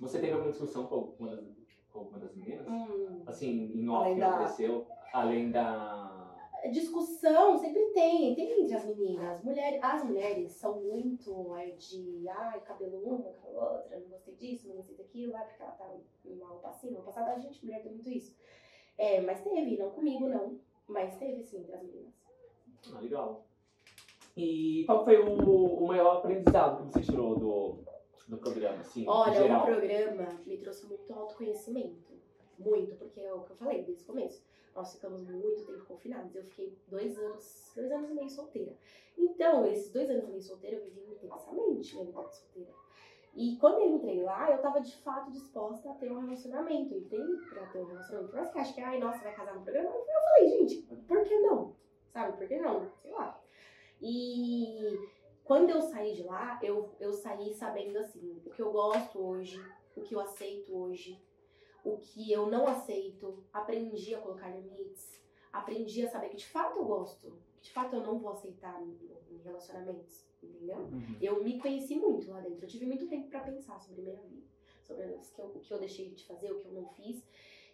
[0.00, 1.44] Você teve alguma discussão com alguma das,
[1.92, 2.66] com alguma das meninas?
[2.68, 4.86] Hum, Assim, em off que da- aconteceu?
[5.12, 6.27] Além da.
[6.66, 9.42] Discussão sempre tem, tem entre as meninas.
[9.42, 14.68] Mulher, as mulheres são muito é, de ai, cabelo uma, cabelo outra, não gostei disso,
[14.68, 15.88] não gostei daquilo, ai, porque ela tá
[16.36, 17.32] mal passinho, mal passada.
[17.32, 18.36] A gente, mulher, tem muito isso.
[18.96, 20.58] É, mas teve, não comigo, não.
[20.88, 22.14] Mas teve sim entre as meninas.
[22.92, 23.44] Ah, legal.
[24.36, 27.78] E qual foi o, o maior aprendizado que você tirou do,
[28.28, 32.08] do programa, assim, Olha, o programa me trouxe muito autoconhecimento.
[32.58, 34.42] Muito, porque é o que eu falei desde o começo.
[34.78, 36.36] Nós ficamos muito tempo confinados.
[36.36, 38.72] Eu fiquei dois anos, dois anos e meio solteira.
[39.18, 42.72] Então, esses dois anos e meio solteira, eu vivi intensamente minha vida de solteira.
[43.34, 46.94] E quando eu entrei lá, eu tava de fato disposta a ter um relacionamento.
[46.94, 48.32] Eu entrei pra ter um relacionamento.
[48.32, 49.90] Mais que acha que, ai, nossa, vai casar no programa.
[49.90, 51.74] Eu falei, gente, por que não?
[52.10, 52.88] Sabe, por que não?
[53.02, 53.42] Sei lá.
[54.00, 54.96] E
[55.42, 59.60] quando eu saí de lá, eu, eu saí sabendo assim, o que eu gosto hoje,
[59.96, 61.20] o que eu aceito hoje,
[61.94, 65.20] o que eu não aceito, aprendi a colocar limites,
[65.52, 68.80] aprendi a saber que de fato eu gosto, que de fato eu não vou aceitar
[68.82, 68.96] em,
[69.44, 70.76] relacionamentos, entendeu?
[70.76, 71.16] Uhum.
[71.20, 74.16] Eu me conheci muito lá dentro, eu tive muito tempo pra pensar sobre a minha
[74.22, 74.46] vida,
[74.82, 77.22] sobre as que eu- o que eu deixei de fazer, o que eu não fiz.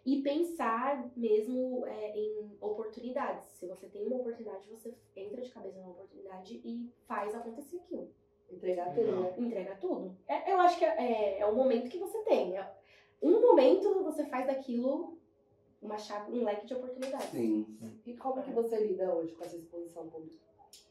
[0.07, 3.47] E pensar mesmo é, em oportunidades.
[3.53, 8.13] Se você tem uma oportunidade, você entra de cabeça na oportunidade e faz acontecer aquilo
[8.51, 9.35] Entregar tudo, né?
[9.39, 10.17] entrega tudo.
[10.29, 12.57] É, eu acho que é, é o momento que você tem.
[12.57, 12.75] É,
[13.27, 15.17] um momento você faz daquilo
[15.81, 17.29] uma chave, um leque de oportunidades.
[17.31, 17.77] Sim.
[18.07, 20.43] E como que você lida hoje com essa exposição pública?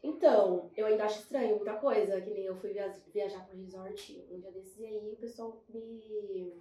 [0.01, 4.25] Então, eu ainda acho estranho muita coisa, que nem eu fui via- viajar pro resort
[4.31, 6.53] um dia desses e aí o pessoal me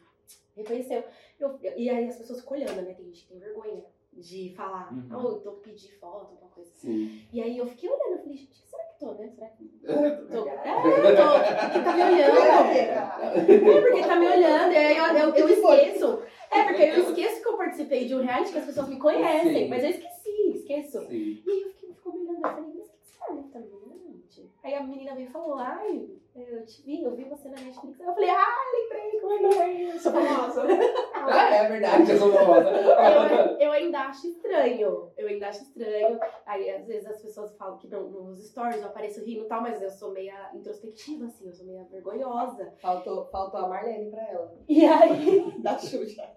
[0.56, 1.04] reconheceu.
[1.38, 2.94] Eu- e aí as pessoas ficam olhando, né?
[2.94, 5.08] Tem gente que tem vergonha de falar, Uhum.
[5.12, 6.70] oh, eu tô pedir foto, alguma coisa.
[6.74, 7.22] Sim.
[7.32, 9.28] E aí eu fiquei olhando, eu falei, gente, será que tô, né?
[9.34, 9.64] Será que
[10.32, 10.42] Tô.
[10.42, 10.48] tô?
[10.48, 11.28] É, tô.
[11.60, 12.38] Porque tá me olhando.
[12.38, 14.72] É, porque tá me olhando.
[14.72, 16.22] E aí eu, eu, eu esqueço.
[16.50, 19.64] É, porque eu esqueço que eu participei de um reality que as pessoas me conhecem.
[19.64, 19.68] Sim.
[19.68, 21.00] Mas eu esqueci, esqueço.
[21.08, 21.42] Sim.
[21.44, 22.36] E aí eu fiquei, ficou me olhando.
[22.36, 24.50] Eu falei, mas o que você tá me olhando, gente?
[24.62, 27.98] Aí a menina veio e falou, ai, eu te vi, eu vi você na Netflix.
[27.98, 30.62] Eu falei, ah, lembrei, como é Sou famosa.
[31.28, 32.68] Ah, é verdade, eu sou famosa.
[32.70, 35.10] eu, eu ainda acho estranho.
[35.16, 36.18] Eu ainda acho estranho.
[36.46, 39.62] Aí, às vezes, as pessoas falam que não, nos stories eu apareço rindo e tal,
[39.62, 42.72] mas eu sou meia introspectiva, assim, eu sou meia vergonhosa.
[42.80, 44.54] Faltou, faltou a Marlene pra ela.
[44.68, 46.28] E aí, Da Xuxa.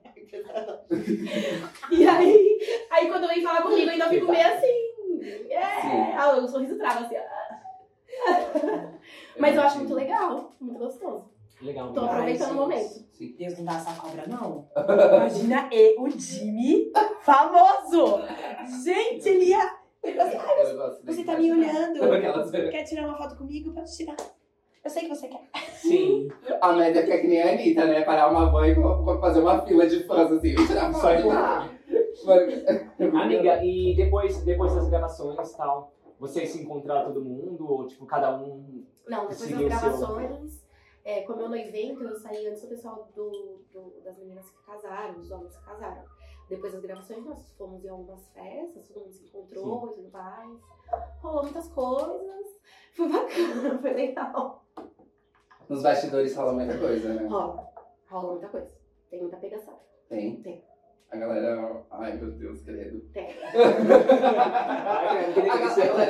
[1.91, 2.59] e aí,
[2.91, 4.95] aí quando vem falar comigo, eu ainda fico meio assim.
[5.49, 6.11] É, Sim.
[6.17, 7.15] ah, o sorriso trava assim.
[7.17, 7.55] ah.
[9.37, 10.04] Mas eu acho muito legal.
[11.65, 11.91] Legal.
[11.93, 13.05] Tô aproveitando o momento.
[13.11, 13.35] Sim.
[13.37, 14.67] Deus não dá essa cobra, não.
[15.15, 18.19] Imagina e o Jimmy famoso.
[18.83, 19.77] Gente, ele ia.
[20.03, 21.99] ele assim, "Ai, Eu gosto Você tá me olhando.
[22.71, 23.73] Quer tirar uma foto comigo?
[23.73, 24.15] Pode tirar.
[24.83, 25.41] Eu sei que você quer.
[25.73, 26.27] Sim.
[26.61, 28.03] A média fica que nem a Anitta, né?
[28.03, 28.75] Parar uma van e
[29.19, 30.53] fazer uma fila de fãs assim.
[30.53, 31.23] Tirar foto.
[32.13, 33.23] Só tá?
[33.23, 37.67] Amiga, e depois, depois das gravações e tal, vocês se encontraram todo mundo?
[37.67, 38.83] Ou, tipo, cada um...
[39.07, 40.64] Não, depois das gravações,
[41.05, 44.57] é, como eu no evento, eu saí antes do pessoal do, do- das meninas que
[44.65, 46.03] casaram, dos homens que casaram.
[46.49, 50.59] Depois das gravações, nós fomos em algumas festas, todo mundo se encontrou e tudo mais.
[51.21, 52.59] Rolou muitas coisas.
[52.95, 54.65] Foi bacana, foi legal.
[55.69, 57.27] Nos bastidores rola muita coisa, né?
[57.27, 57.71] Rola.
[58.09, 58.75] Rola muita coisa.
[59.09, 59.79] Tem muita pegação.
[60.09, 60.41] Tem?
[60.41, 60.63] Tem.
[61.11, 61.83] A galera.
[61.91, 62.99] Ai, meu Deus, credo.
[63.13, 63.27] Tem.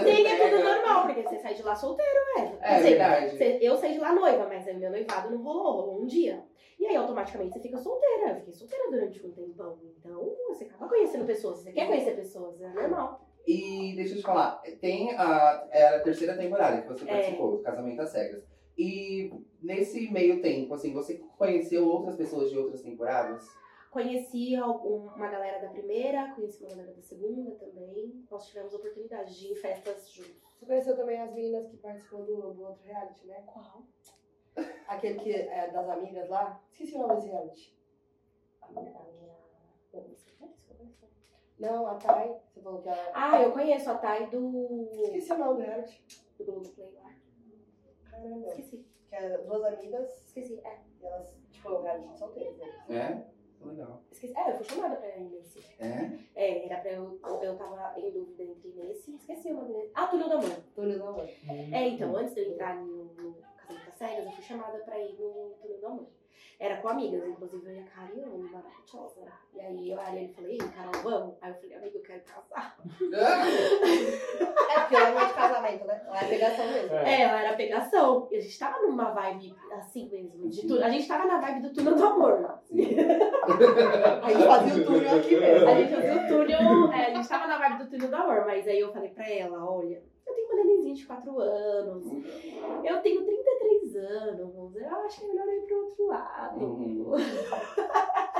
[0.03, 2.58] Tem que é tudo normal, porque você sai de lá solteiro, velho.
[2.62, 3.38] É verdade.
[3.38, 6.43] Você- Eu saí de lá noiva, mas aí meu noivado não rolou, rolou um dia.
[6.79, 8.29] E aí automaticamente você fica solteira.
[8.31, 9.77] Eu fiquei solteira durante um tempão.
[9.99, 11.60] Então você acaba conhecendo pessoas.
[11.60, 13.21] Você quer conhecer pessoas, é normal.
[13.47, 17.08] E deixa eu te falar, tem a, é a terceira temporada que você É.
[17.13, 18.43] participou, do Casamento às Cegas.
[18.77, 19.31] E
[19.62, 23.45] nesse meio tempo, assim, você conheceu outras pessoas de outras temporadas?
[23.95, 28.27] Conheci uma galera da primeira, conheci uma galera da segunda também.
[28.29, 30.36] Nós tivemos oportunidade de ir em festas juntos.
[30.53, 33.41] Você conheceu também as meninas que participou do, do outro reality, né?
[33.45, 33.84] Qual?
[34.86, 36.62] Aquele que é das amigas lá.
[36.73, 37.79] Esqueci o nome desse reality.
[38.63, 38.99] A minha.
[38.99, 39.38] A minha...
[39.93, 40.65] Bom, você conhece?
[40.69, 41.08] Eu conheço.
[41.58, 42.36] Não, a Thay.
[42.53, 43.12] Você falou que ela.
[43.13, 44.89] Ah, eu conheço a Thay do.
[44.91, 46.05] Esqueci o nome do reality.
[46.38, 47.15] do Globoplay lá.
[48.12, 48.47] Caramba.
[48.49, 48.86] Esqueci.
[49.08, 50.60] Que é duas amigas Esqueci.
[50.65, 50.81] É.
[50.99, 52.58] e elas, tipo, o reality de solteiros.
[52.58, 52.75] Né?
[52.89, 53.34] É?
[53.65, 54.01] Legal.
[54.12, 54.34] Esqueci.
[54.38, 55.60] É, eu fui chamada pra ir nesse.
[55.80, 56.12] É?
[56.36, 57.19] É, era pra eu.
[57.41, 59.15] Eu tava em dúvida entre nesse.
[59.15, 59.91] Esqueci o nome dele.
[59.93, 60.63] Ah, Túnel da Mãe.
[60.73, 61.38] Túnel da Mãe.
[61.73, 64.99] É, então, antes de eu entrar no, no Casamento das Cegas, eu fui chamada pra
[64.99, 66.08] ir no Túnel da Mãe.
[66.58, 69.21] Era com amigas, inclusive eu e a Kariane, maravilhosa.
[69.54, 71.36] E aí a Ariane falou, ei, Carol, vamos?
[71.41, 72.78] Aí eu falei, amigo, eu quero casar.
[74.75, 76.04] É porque ela não é de casamento, né?
[76.15, 76.95] Ela é pegação mesmo.
[76.95, 78.28] É, ela era pegação.
[78.32, 80.49] E a gente tava numa vibe assim mesmo.
[80.49, 80.82] De tu...
[80.82, 82.60] A gente tava na vibe do túnel do amor.
[84.21, 85.67] Aí fazia o túnel aqui mesmo.
[85.67, 86.91] A gente fazia o túnel.
[86.93, 88.45] é, a gente tava na vibe do túnel do amor.
[88.45, 92.05] Mas aí eu falei pra ela, olha, eu tenho uma nenenzinha de 4 anos.
[92.83, 94.75] Eu tenho 33 anos.
[94.75, 96.65] Eu acho que é melhor ir pro outro lado.
[96.65, 97.11] Uhum.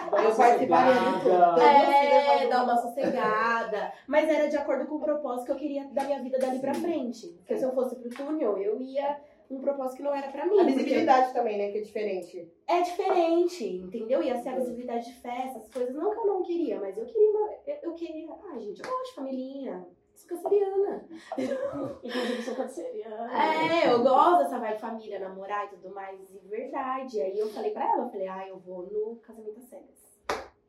[0.06, 1.62] Eu participaria de tudo.
[1.62, 3.92] É, dar uma sossegada.
[4.08, 6.74] Mas era de acordo com o propósito que eu queria da minha vida dali pra
[6.76, 7.28] frente.
[7.40, 9.20] Porque se eu fosse pro túnel, eu ia
[9.50, 10.54] um propósito que não era pra mim.
[10.60, 11.72] A porque- visibilidade também, né?
[11.72, 12.52] Que é diferente.
[12.68, 14.22] é diferente, entendeu?
[14.22, 15.96] Ia ser a visibilidade de festa, essas coisas.
[15.96, 17.50] Não que eu não queria, mas eu queria uma.
[17.66, 18.30] Eu, eu queria.
[18.52, 19.86] Ai, gente, eu gosto de familhinha.
[20.16, 21.06] Sou canceriana.
[22.04, 23.30] Inclusive, sou canceriana.
[23.34, 26.20] É, eu gosto dessa vibe família, namorar e tudo mais.
[26.32, 27.22] E verdade.
[27.22, 30.06] Aí eu falei pra ela, eu falei, ah, eu vou no casamento às cegas.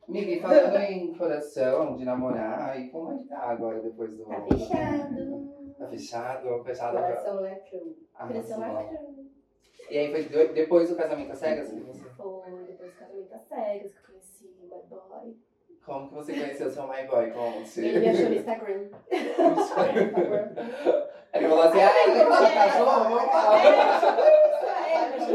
[0.08, 4.24] Miguel, falando em coração, de namorar, e como é que tá agora depois do.
[4.24, 5.74] Tá fechado.
[5.78, 6.96] Tá fechado, fechado.
[6.96, 7.94] Coração lecão.
[8.28, 8.82] Cresceu Arrasou.
[8.82, 9.26] lacrando.
[9.90, 12.04] E aí foi de- depois do casamento às cegas que você.
[12.10, 15.36] Foi depois do casamento às cegas que eu conheci o my boy.
[15.86, 17.30] Como que você conheceu seu my boy?
[17.30, 17.80] Conte.
[17.80, 18.88] Ele me achou no Instagram.
[21.32, 23.58] Ele falou assim, ah, ele falou, casou, vamos lá.
[24.88, 25.32] É, Você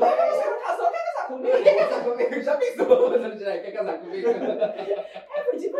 [0.49, 1.63] não casou, quer casar comigo?
[1.63, 2.41] Quer casar comigo?
[2.41, 3.09] Já pensou?
[3.09, 4.29] Você não dirá, quer casar comigo?
[4.29, 5.71] É, foi assim.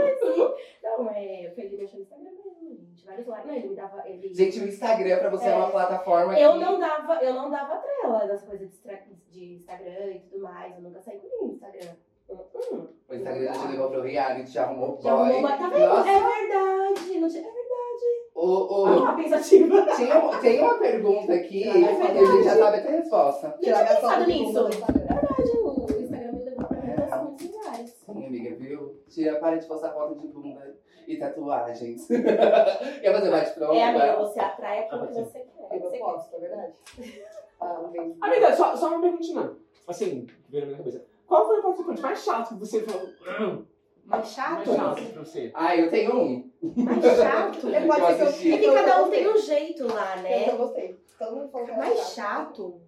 [0.83, 3.05] Não, é, foi ele me achou no Instagram mesmo, gente.
[3.05, 3.47] Vários likes.
[3.47, 4.07] Não, ele me dava.
[4.07, 4.33] Ele...
[4.33, 6.59] Gente, o Instagram pra você é, uma plataforma Eu que...
[6.59, 8.79] não dava, eu não dava trela das coisas de,
[9.29, 10.73] de Instagram e tudo mais.
[10.75, 11.89] Eu nunca saí com ninguém no Instagram.
[12.31, 15.29] Hum, O Instagram já te levou pro reality, já arrumou já boy.
[15.31, 15.89] arrumou, tá vendo?
[15.89, 17.19] Nossa, É verdade.
[17.19, 18.05] Não tinha, é verdade.
[18.35, 19.85] o, o, Ah, pensativa.
[19.95, 23.47] tinha, tem uma pergunta aqui É que a gente já sabe até a resposta.
[23.47, 24.59] Eu tinha pensado nisso.
[24.59, 27.89] É verdade, o Instagram me levou pra muitos muitos lugares.
[28.05, 28.95] Sim, amiga, viu?
[29.09, 30.75] Tira, para de postar foto de bunda
[31.07, 32.07] e tatuagens.
[32.07, 33.73] Quer fazer bate-pronto?
[33.73, 35.75] É, amiga, você atrai aquilo Ah, que você quer.
[35.75, 36.73] Eu Você posso, é verdade.
[37.63, 37.79] Ah.
[38.21, 39.51] Amiga, só, só uma perguntinha.
[39.87, 41.05] Assim, veio na minha cabeça.
[41.31, 43.07] Qual foi o participante mais chato que você falou?
[43.07, 43.65] "Hum,
[44.05, 44.75] Mais Mais chato?
[44.75, 45.51] chato pra você.
[45.53, 46.51] Ah, eu tenho um.
[46.75, 47.69] Mais chato?
[47.73, 48.51] É, pode Eu ser que eu assisti.
[48.53, 50.45] É que cada um tem um jeito lá, Eu né?
[50.47, 50.99] não gostei.
[51.17, 52.81] Todo mundo falou que era Mais chato?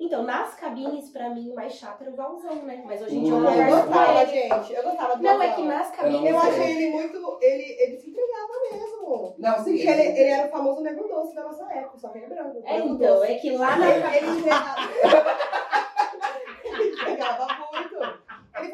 [0.00, 2.82] Então, nas cabines, pra mim, o mais chato era o Galzão, né?
[2.86, 3.38] Mas hoje em dia eu.
[3.40, 4.30] Eu converso com gostava, ele.
[4.30, 4.72] gente.
[4.72, 6.30] Eu gostava do Não, é que nas Eu cabines.
[6.30, 7.38] Eu achei ele muito.
[7.42, 9.34] Ele, ele se entregava mesmo.
[9.38, 9.76] Não, sim.
[9.76, 12.28] Porque ele, ele era o famoso nego doce da nossa época, só que ele é
[12.30, 12.62] branco.
[12.64, 13.30] É, então, doce.
[13.32, 14.16] é que lá na.
[14.16, 14.80] Ele entregava.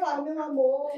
[0.09, 0.91] falava, meu amor.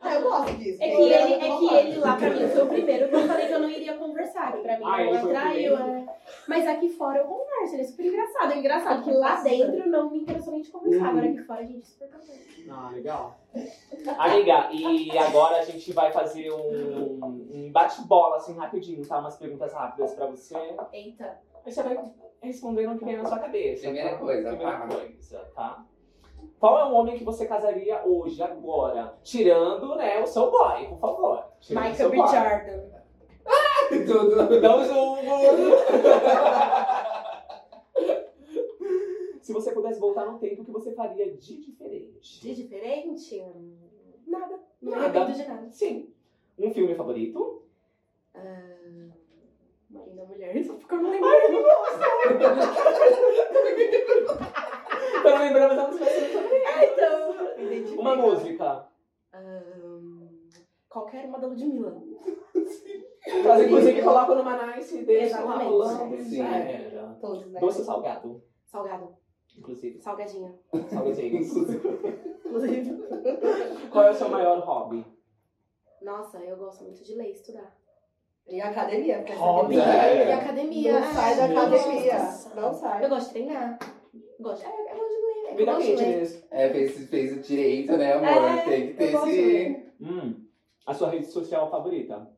[0.00, 0.82] Ah, eu gosto disso.
[0.82, 3.46] É que, Ele é que ele lá pra mim foi o primeiro que eu falei
[3.46, 5.76] que eu não iria conversar, que pra mim Ah, não atraiu.
[5.76, 5.98] primeiro?
[6.08, 6.18] é.
[6.46, 8.52] Mas aqui fora eu converso, ele é super engraçado.
[8.52, 11.08] É engraçado que lá dentro não me interessou nem de conversar, Hum.
[11.08, 12.48] agora aqui fora a gente super conversa.
[12.70, 13.38] Ah, legal.
[14.18, 17.18] Amiga, e agora a gente vai fazer um,
[17.52, 19.18] um bate-bola, assim, rapidinho, tá?
[19.18, 20.54] Umas perguntas rápidas pra você.
[20.92, 21.38] Eita.
[21.64, 21.98] Aí você vai
[22.42, 23.82] respondendo o que vem na sua cabeça.
[23.82, 24.18] Primeira tá?
[24.18, 24.86] coisa, Primeira pá.
[24.88, 25.84] coisa, tá?
[26.58, 29.14] Qual é o homem que você casaria hoje, agora?
[29.22, 31.44] Tirando, né, o seu boy, por favor.
[31.60, 32.16] Tirando Michael B.
[32.16, 32.28] boy.
[32.28, 32.88] Jordan.
[34.06, 34.60] Tudo.
[34.60, 35.22] Não julgo!
[39.40, 42.42] Se você pudesse voltar no tempo, o que você faria de diferente?
[42.42, 43.42] De diferente?
[44.26, 44.60] Nada.
[44.82, 45.20] Não me Nada.
[45.20, 45.70] arrependo de nada.
[45.70, 46.12] Sim.
[46.58, 47.62] Um filme favorito?
[48.34, 49.08] Ah,
[49.88, 50.62] Marina Mulher.
[50.64, 51.28] Só porque eu não lembro.
[55.24, 56.04] Eu não lembrava da música.
[56.10, 56.47] então.
[57.98, 58.86] Uma música.
[59.32, 60.28] Ahn,
[60.88, 62.00] qualquer uma da Ludmilla.
[63.44, 66.36] Mas inclusive coloca no Manice e deixa lá rolando e Sim.
[66.38, 67.16] já era.
[67.20, 67.60] Todos, né?
[67.60, 69.16] Doce ou salgado, Salgado.
[69.56, 70.00] inclusive.
[70.00, 70.54] Salgadinha.
[70.88, 71.56] Salgadinhos.
[72.46, 72.98] Inclusive.
[73.90, 75.04] Qual é o seu maior hobby?
[76.00, 77.76] Nossa, eu gosto muito de ler e estudar.
[78.46, 79.18] Em academia.
[79.18, 79.78] Porque Hobby.
[79.78, 80.28] academia- É.
[80.28, 81.00] E academia.
[81.00, 82.14] Não sai da academia.
[82.56, 83.04] Não sai.
[83.04, 83.78] Eu gosto de treinar.
[84.40, 84.87] Gosto, é,
[85.66, 86.46] fitness.
[86.50, 88.28] É, fez, fez o direito, né, amor?
[88.28, 89.86] É, Tem que ter esse.
[90.00, 90.44] Hum.
[90.86, 92.30] A sua rede social favorita?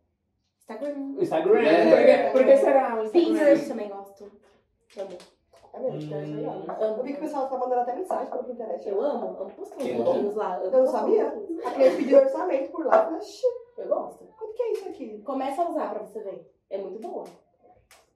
[0.59, 1.14] Instagram.
[1.20, 1.62] Instagram.
[1.62, 2.30] É.
[2.30, 3.11] Por, que, será o Instagram?
[3.11, 4.24] Pinterest também gosto.
[4.98, 5.18] Amo.
[5.72, 6.54] É mesmo, Pinterest é legal.
[6.56, 6.83] Hum.
[6.83, 8.88] Eu vi que o pessoal tá mandando até mensagem pelo Pinterest.
[8.88, 10.61] Eu amo, amo postar uns pouquinhos lá.
[10.62, 11.28] Eu não sabia.
[11.64, 12.96] A cliente pediu orçamento por lá.
[12.96, 13.46] Eu falei, "Oxi,
[13.78, 14.24] Eu gosto.
[14.37, 15.22] quanto que é isso aqui?
[15.22, 16.52] Começa a usar pra você ver.
[16.68, 17.24] É muito boa.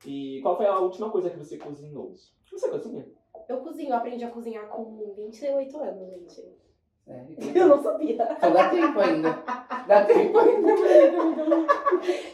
[0.05, 2.13] E qual foi a última coisa que você cozinhou?
[2.51, 3.07] Você cozinha?
[3.49, 6.43] Eu cozinho, eu aprendi a cozinhar com 28 anos, gente.
[7.05, 7.37] Sério?
[7.55, 8.15] Eu não sabia.
[8.15, 9.33] Então dá tempo ainda.
[9.87, 10.71] Dá tempo ainda.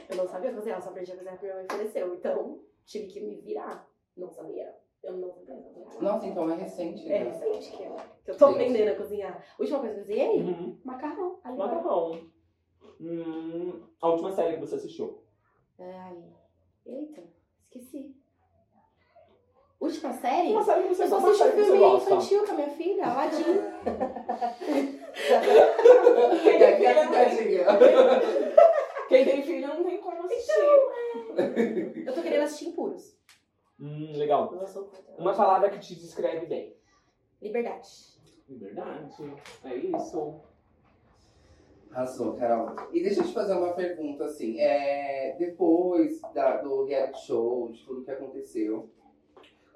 [0.08, 2.14] Eu não sabia cozinhar, eu só aprendi a cozinhar porque minha mãe ofereceu.
[2.14, 3.88] Então, tive que me virar.
[4.16, 4.72] Não sabia.
[5.02, 6.02] Eu não sabia cozinhar.
[6.02, 7.10] Nossa, então é recente.
[7.10, 7.30] É né?
[7.30, 9.44] recente que eu, que eu tô aprendendo a cozinhar.
[9.58, 10.78] A última coisa que eu cozinhei, Uhum.
[10.84, 11.40] macarrão.
[11.44, 11.56] óleo.
[11.58, 12.30] Macarrão.
[13.00, 15.22] Hum, a última série que você assistiu?
[15.78, 16.22] Ai,
[16.86, 17.22] eita,
[17.64, 18.14] esqueci.
[19.80, 20.50] Última série?
[20.52, 22.10] Uma série que você Eu só uma assisti você filme gosta.
[22.14, 23.44] infantil com a minha filha, Aladdin.
[29.08, 30.52] Quem tem filho não tem como assistir.
[32.06, 33.16] Eu tô querendo assistir impuros.
[33.80, 34.52] Hum, legal.
[34.54, 34.90] Eu.
[35.18, 36.76] Uma palavra que te descreve bem.
[37.42, 37.88] Liberdade.
[38.48, 39.34] Verdade.
[39.64, 40.40] É isso.
[41.90, 42.76] Arrasou, Carol.
[42.92, 44.60] E deixa eu te fazer uma pergunta, assim.
[44.60, 48.88] É, depois da- do reality show, de tudo que aconteceu,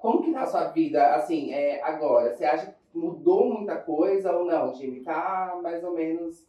[0.05, 2.35] como que tá a sua vida, assim, é, agora?
[2.35, 5.01] Você acha que mudou muita coisa ou não, Jimmy?
[5.03, 6.45] Tá mais ou menos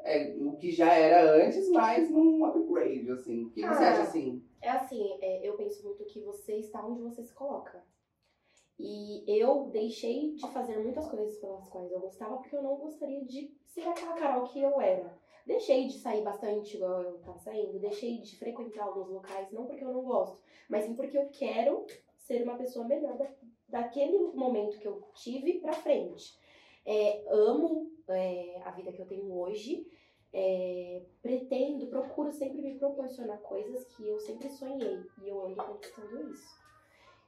[0.00, 3.44] é, o que já era antes, mas num upgrade, assim.
[3.44, 3.90] O que você Ah.
[3.90, 4.42] acha, assim?
[4.62, 7.82] É assim, é, eu penso muito que você está onde você se coloca.
[8.78, 13.22] E eu deixei de fazer muitas coisas pelas quais eu gostava porque eu não gostaria
[13.24, 15.18] de ser aquela Carol que eu era.
[15.46, 19.84] Deixei de sair bastante igual eu tava saindo, deixei de frequentar alguns locais, não porque
[19.84, 21.84] eu não gosto, mas sim porque eu quero
[22.30, 23.28] ser uma pessoa melhor da,
[23.68, 26.38] daquele momento que eu tive pra frente.
[26.86, 29.84] É, amo é, a vida que eu tenho hoje,
[30.32, 36.30] é, pretendo, procuro sempre me proporcionar coisas que eu sempre sonhei e eu ando conquistando
[36.30, 36.60] isso.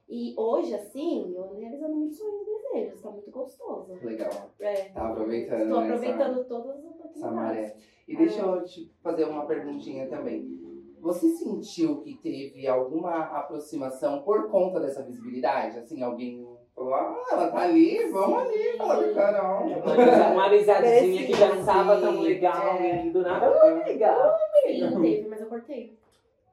[0.07, 3.93] E hoje, assim, eu ando realizando muitos sonhos e desejos, tá muito gostoso.
[4.01, 4.51] Legal.
[4.59, 7.35] É, Tá aproveitando, tô né, essa- aproveitando todas as essa oportunidades.
[7.35, 7.75] maré.
[8.07, 10.62] E deixa eu te fazer uma perguntinha também.
[11.03, 15.77] Você sentiu que teve alguma aproximação por conta dessa visibilidade?
[15.79, 19.67] Assim, alguém falou, ah, ela tá ali, vamos ali falar com Carol.
[19.67, 23.05] Uma, uma amizadezinha que já não tava tão legal é.
[23.05, 23.51] e do nada.
[23.51, 24.33] Oi, amiga.
[24.65, 25.99] Sim, teve, mas eu cortei.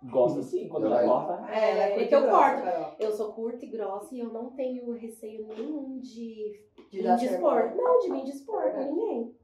[0.03, 1.07] Gosta sim, quando ela Vai.
[1.07, 1.53] corta.
[1.53, 2.63] É, ela porque eu grossa, corto.
[2.65, 2.95] Carol.
[2.99, 6.59] Eu sou curta e grossa e eu não tenho receio nenhum de
[6.91, 7.73] De me dispor.
[7.77, 8.85] Não, de me dispor com É.
[8.85, 9.35] ninguém.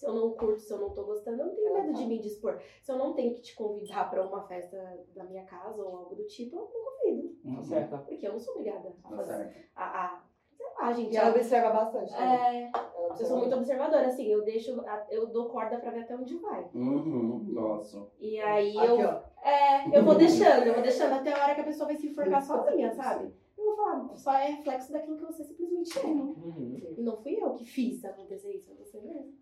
[0.00, 2.18] Se eu não curto, se eu não tô gostando, eu não tenho medo de me
[2.20, 2.58] dispor.
[2.82, 4.78] Se eu não tenho que te convidar pra uma festa
[5.14, 6.68] da minha casa ou algo do tipo, eu não
[7.12, 7.28] convido.
[7.44, 7.62] Tá Uhum.
[7.62, 7.98] certo.
[8.06, 9.68] Porque eu não sou obrigada a Tá fazer.
[9.76, 10.22] A, a,
[10.56, 11.12] sei lá, gente.
[11.12, 12.12] E ela a- observa bastante.
[12.12, 12.70] né?
[12.72, 12.72] é,
[13.10, 16.64] eu sou muito observadora, assim, eu deixo, eu dou corda pra ver até onde vai.
[16.74, 17.44] Uhum.
[17.50, 18.06] Nossa.
[18.18, 19.46] E aí Aqui, eu, ó.
[19.46, 22.06] é, eu vou deixando, eu vou deixando até a hora que a pessoa vai se
[22.06, 23.34] enforcar sozinha, sabe?
[23.58, 26.06] Eu vou falar, só é reflexo daquilo que você simplesmente é.
[26.06, 26.94] Uhum.
[26.96, 29.38] E não fui eu que fiz acontecer isso, foi você mesmo.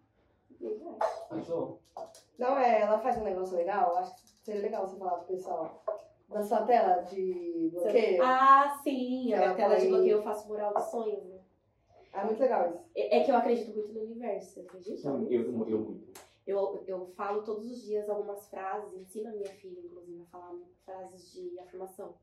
[2.38, 5.82] Não, é, ela faz um negócio legal, acho que seria legal você falar pro pessoal.
[6.28, 8.22] Da sua tela de bloqueio.
[8.22, 11.38] Ah, sim, a minha tela de bloqueio eu faço mural dos sonhos, né?
[12.12, 12.84] É muito legal isso.
[12.94, 15.08] É é que eu acredito muito no universo, você acredita?
[15.08, 16.20] Eu, eu, eu muito.
[16.46, 20.54] Eu, eu falo todos os dias algumas frases, ensino a minha filha, inclusive, a falar
[20.84, 22.14] frases de afirmação.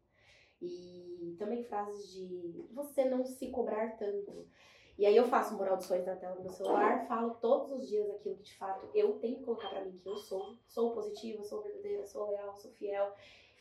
[0.61, 4.47] E também frases de você não se cobrar tanto.
[4.97, 7.87] E aí eu faço mural de sonhos na tela do meu celular, falo todos os
[7.87, 10.55] dias aquilo que de fato eu tenho que colocar pra mim que eu sou.
[10.67, 13.11] Sou positiva, sou verdadeira, sou leal, sou fiel.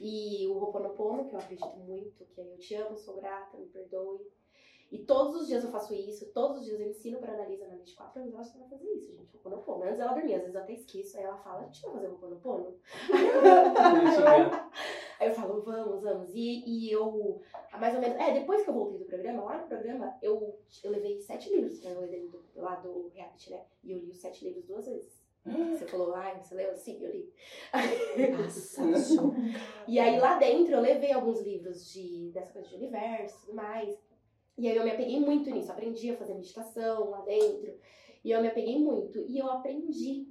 [0.01, 3.67] E o Ho'oponopono, que eu acredito muito, que é eu te amo, sou grata, me
[3.67, 4.27] perdoe.
[4.93, 7.75] E todos os dias eu faço isso, todos os dias eu ensino pra Analisa na
[7.77, 9.35] de 4 anos, ela vai fazer isso, gente.
[9.37, 9.85] Ho'oponopono.
[9.85, 12.07] Antes ela dormia, às vezes eu até esqueço, aí ela fala, a gente vai fazer
[12.09, 12.79] Ho'oponopono?
[13.11, 14.71] Bonitinha.
[15.19, 16.31] Aí eu falo, vamos, vamos.
[16.35, 17.41] E, e eu,
[17.79, 20.91] mais ou menos, é, depois que eu voltei do programa, lá no programa, eu, eu
[20.91, 23.63] levei sete livros pra eu ler do, lá do reality, né?
[23.83, 25.23] E eu li os sete livros duas vezes.
[25.45, 26.75] Você falou, ai, você leu?
[26.75, 27.33] Sim, eu li.
[29.87, 33.55] E aí lá dentro eu levei alguns livros de, dessa coisa de universo e tudo
[33.55, 33.95] mais.
[34.57, 35.71] E aí eu me apeguei muito nisso.
[35.71, 37.75] Aprendi a fazer meditação lá dentro.
[38.25, 39.19] E eu me apeguei muito.
[39.29, 40.27] E eu aprendi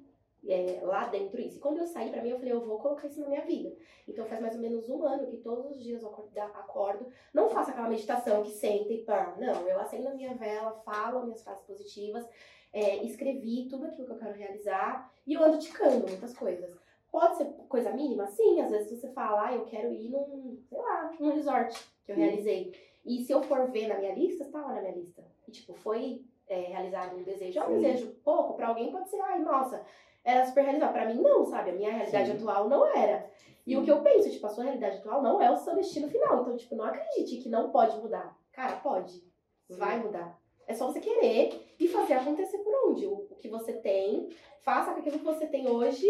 [0.48, 1.58] é, lá dentro isso.
[1.58, 3.74] E quando eu saí, pra mim, eu falei, eu vou colocar isso na minha vida.
[4.08, 7.50] Então faz mais ou menos um ano que todos os dias eu acordo, acordo não
[7.50, 9.36] faço aquela meditação que senta e pá.
[9.38, 12.26] Não, eu acendo a minha vela, falo minhas frases positivas,
[12.72, 16.76] é, escrevi tudo aquilo que eu quero realizar e eu ando ticando muitas coisas.
[17.12, 18.26] Pode ser coisa mínima?
[18.28, 22.12] Sim, às vezes você fala, ah, eu quero ir num, sei lá, num resort que
[22.12, 22.22] eu Sim.
[22.22, 22.74] realizei.
[23.06, 25.24] E se eu for ver na minha lista, tá lá na minha lista.
[25.48, 27.60] E tipo, foi é, realizado um desejo.
[27.60, 29.86] É um desejo pouco, pra alguém pode ser, ai, nossa,
[30.24, 30.94] era super realizado.
[30.94, 31.72] Pra mim, não, sabe?
[31.72, 32.38] A minha realidade Sim.
[32.38, 33.30] atual não era.
[33.66, 33.86] E o Sim.
[33.86, 36.42] que eu penso, tipo, a sua realidade atual não é o seu destino final.
[36.42, 38.38] Então, tipo, não acredite que não pode mudar.
[38.52, 39.24] Cara, pode.
[39.70, 40.40] Vai mudar.
[40.68, 43.06] É só você querer e fazer acontecer por onde.
[43.06, 44.30] O, o que você tem,
[44.62, 46.08] faça com aquilo que você tem hoje,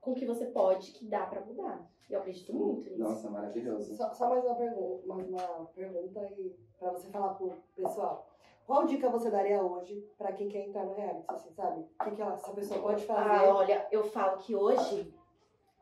[0.00, 1.86] com o que você pode, que dá pra mudar.
[2.08, 3.02] Eu acredito muito nisso.
[3.02, 3.96] Nossa, maravilhoso.
[3.96, 8.28] Só, só mais uma pergunta, mais uma pergunta e pra você falar pro pessoal.
[8.66, 11.80] Qual dica você daria hoje pra quem quer entrar no reality, assim, sabe?
[12.00, 13.30] O que, que ela, essa pessoa pode fazer?
[13.30, 15.14] Ah, olha, eu falo que hoje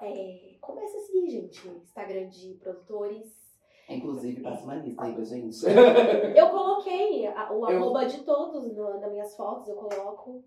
[0.02, 3.42] é, comece a seguir, gente, Instagram de produtores.
[3.88, 5.56] Inclusive, passa uma lista aí pra gente.
[6.36, 10.42] Eu coloquei a- o Eu- arroba de todos no- nas minhas fotos, eu coloco.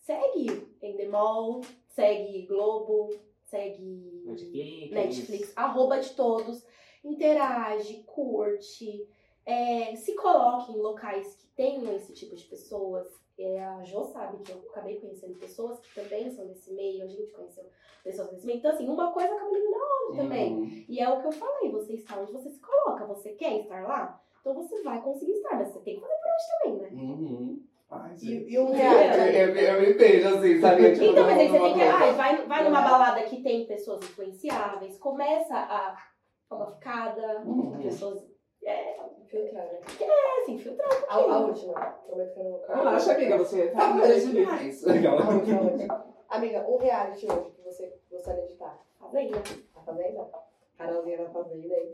[0.00, 3.08] Segue Endemol, segue Globo,
[3.46, 4.90] segue Netflix.
[4.92, 6.62] Netflix, arroba de todos.
[7.02, 9.08] Interage, curte,
[9.46, 13.06] é, se coloque em locais que tenham esse tipo de pessoas.
[13.36, 17.08] É, a Jo sabe que eu acabei conhecendo pessoas que também são desse meio, a
[17.08, 17.64] gente conheceu
[18.04, 18.58] pessoas desse meio.
[18.58, 20.54] Então, assim, uma coisa acaba ligando a outra também.
[20.54, 20.84] Uhum.
[20.88, 23.04] E é o que eu falei, você está onde você se coloca.
[23.06, 24.20] Você quer estar lá?
[24.40, 27.02] Então você vai conseguir estar, mas você tem que fazer por onde também, né?
[27.02, 27.62] Uhum.
[27.90, 28.32] Ai, gente.
[28.48, 29.36] E, e um Eu, reality.
[29.36, 30.92] eu, eu me vejo assim, sabe?
[30.92, 31.82] Tipo, Então, mas aí você tem que.
[31.82, 35.96] Ai, vai, vai numa balada que tem pessoas influenciáveis, começa a
[36.50, 37.78] uma ficada, Uhum.
[37.82, 38.22] pessoas.
[38.64, 38.94] É,
[39.26, 39.80] Filtrar, né?
[40.00, 41.74] é assim, filtrar um A, a última.
[42.06, 42.76] Que eu não.
[42.76, 44.86] Relaxa, amiga, você Tá tá demais.
[44.86, 46.04] A última, a última.
[46.28, 48.78] Amiga, um reality hoje que você gostaria de estar.
[49.00, 49.38] Fazenda.
[49.76, 50.28] A Fazenda?
[50.76, 51.92] Carolzinha na Fazenda aí.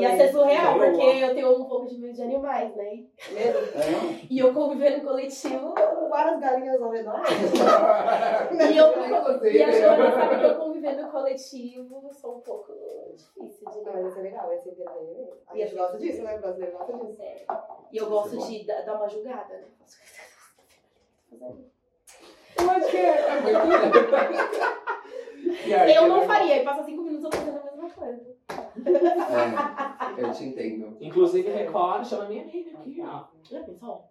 [0.00, 3.04] Ia ser surreal, porque eu tenho um pouco de medo de animais, né?
[3.32, 3.58] Medo?
[3.58, 4.26] É?
[4.30, 5.74] E eu conviver no coletivo.
[5.74, 7.20] Com várias galinhas ao redor.
[8.72, 9.58] E eu Inclusive.
[9.58, 12.72] E a Joana sabe que eu conviver no coletivo sou um pouco
[13.14, 15.30] difícil de mas ia ser legal, ia ser interessante.
[15.48, 16.36] A gente gosta disso, né?
[16.36, 17.22] O brasileiro gosta disso.
[17.22, 17.46] É.
[17.92, 19.64] E eu gosto de da- dar uma julgada, né?
[22.58, 23.56] Eu acho que é é muito.
[25.66, 28.36] E aí, Eu não é- faria, e passa cinco minutos eu fazendo a mesma coisa.
[30.18, 30.96] É, eu te entendo.
[31.00, 33.24] Inclusive, Record, chama minha amiga aqui, ó.
[33.42, 34.04] Já pensou?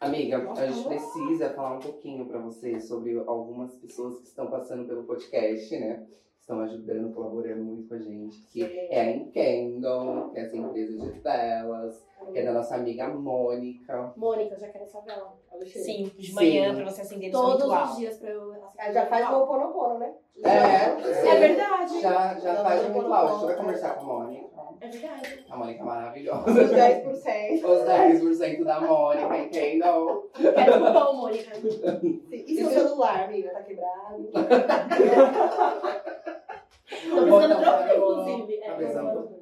[0.00, 4.46] Amiga, Nossa, a gente precisa falar um pouquinho pra você sobre algumas pessoas que estão
[4.46, 6.06] passando pelo podcast, né?
[6.40, 8.40] Estão ajudando, colaborando muito com a gente.
[8.50, 12.02] Que é a Enkendon, que é essa empresa de telas,
[12.32, 14.14] que é da nossa amiga Mônica.
[14.16, 15.38] Mônica, eu já quero essa vela.
[15.66, 16.76] Sim, de manhã Sim.
[16.76, 19.32] pra você acender Todos os dias pra eu acender já faz o.
[19.34, 20.14] Ho'oponopono, né?
[20.42, 22.00] É, É verdade.
[22.00, 23.26] Já, já faz não, ritual.
[23.26, 24.49] A gente vai conversar com a Mônica.
[24.80, 25.44] É verdade.
[25.48, 26.50] A Mônica é maravilhosa.
[26.50, 27.64] Os 10%.
[27.64, 30.22] Os 10% da Mônica, Enkendon.
[30.34, 31.50] Quero cupom, Mônica.
[32.32, 34.28] E E seu celular, amiga, tá quebrado?
[36.90, 38.54] Tô precisando trocar, inclusive.
[38.54, 39.40] É, Tá precisando.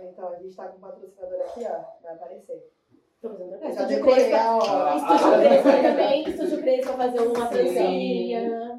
[0.00, 1.80] Então, a gente tá com um patrocinador aqui, ó.
[2.02, 2.70] Vai aparecer.
[3.20, 3.72] tô precisando trocar.
[3.72, 3.96] Já Estúdio.
[3.96, 6.28] Estúdio Ah, Crespa ah, também.
[6.28, 7.50] Estúdio Crespa fazer uma.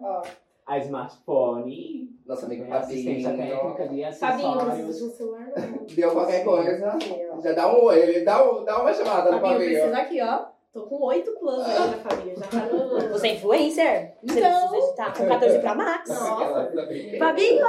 [0.04, 0.24] Ó,
[0.66, 3.48] A smartphone, Nossa amiga assistência Fabinho.
[3.56, 5.02] técnica de Fabinho, acessórios.
[5.02, 5.86] um celular novo.
[5.96, 6.98] Deu qualquer coisa.
[7.42, 9.72] Já dá um oi, ele dá, um, dá uma chamada no Fabinho, Fabinho.
[9.80, 10.46] precisa aqui, ó.
[10.74, 12.36] Tô com 8 plus ainda, Fabinho.
[12.38, 13.10] Já tá no...
[13.10, 14.14] Você é influencer?
[14.24, 14.68] Você Então.
[14.70, 16.10] precisa estar com 14 Pro Max.
[16.10, 16.72] Nossa.
[17.18, 17.66] Fabinho!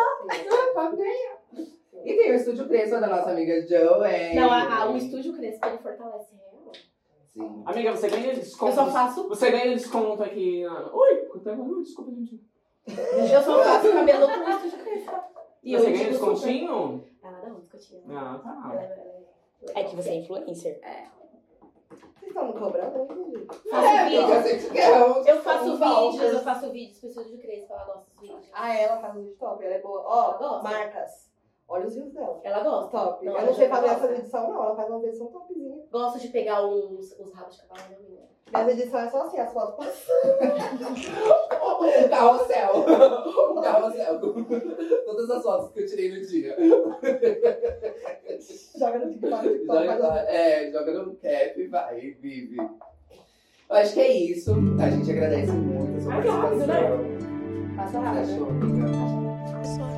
[0.74, 1.68] Fabinho.
[2.04, 4.34] E tem o Estúdio Crespa da nossa amiga Joey.
[4.34, 6.72] Não, a, a, o Estúdio Crespa, ele fortalece real.
[7.32, 7.62] Sim.
[7.64, 8.74] Amiga, você ganha Eu desconto.
[8.74, 9.28] só faço...
[9.28, 10.64] Você ganha desconto aqui.
[10.64, 12.40] na- Oi, ui, desculpa, gente.
[13.32, 15.24] Eu só faço cabelo com o Estúdio Crespa.
[15.62, 17.04] E você ganha descontinho?
[17.22, 18.02] Ela dá um descontinho.
[18.10, 18.74] Ah, tá.
[18.74, 19.04] É-
[19.66, 20.80] ela É que você é influencer.
[21.90, 22.98] Vocês estão me cobrando?
[22.98, 23.46] Eu.
[23.70, 28.48] Faço É, Eu faço vídeos, eu faço vídeos pro Estúdio Crespa, ela gosta dos vídeos.
[28.52, 30.02] Ah, ela faz um vídeo top, ela é boa.
[30.06, 31.27] Ó, marcas.
[31.68, 32.40] Olha os rios dela.
[32.42, 32.90] Ela gosta.
[32.90, 33.24] Top.
[33.24, 34.64] Não, eu ela não sei fazer essa edição, não.
[34.64, 35.76] Ela faz uma edição topzinha.
[35.92, 38.28] Gosto de pegar uns, os rabos de cavalo, né, menina?
[38.50, 39.86] Minhas edições é só assim, as fotos
[42.06, 42.70] Um carrossel.
[43.50, 44.20] Um carrossel.
[45.04, 46.56] Todas as fotos que eu tirei no dia.
[48.78, 49.58] joga no TikTok.
[49.66, 52.56] Joga, é, joga no cap e vai, vive.
[52.56, 54.54] Eu acho que é isso.
[54.80, 57.76] A gente agradece muito a sua que rápido, participação.
[57.76, 58.46] Passa rápido.
[58.46, 58.88] amiga?
[59.62, 59.97] Só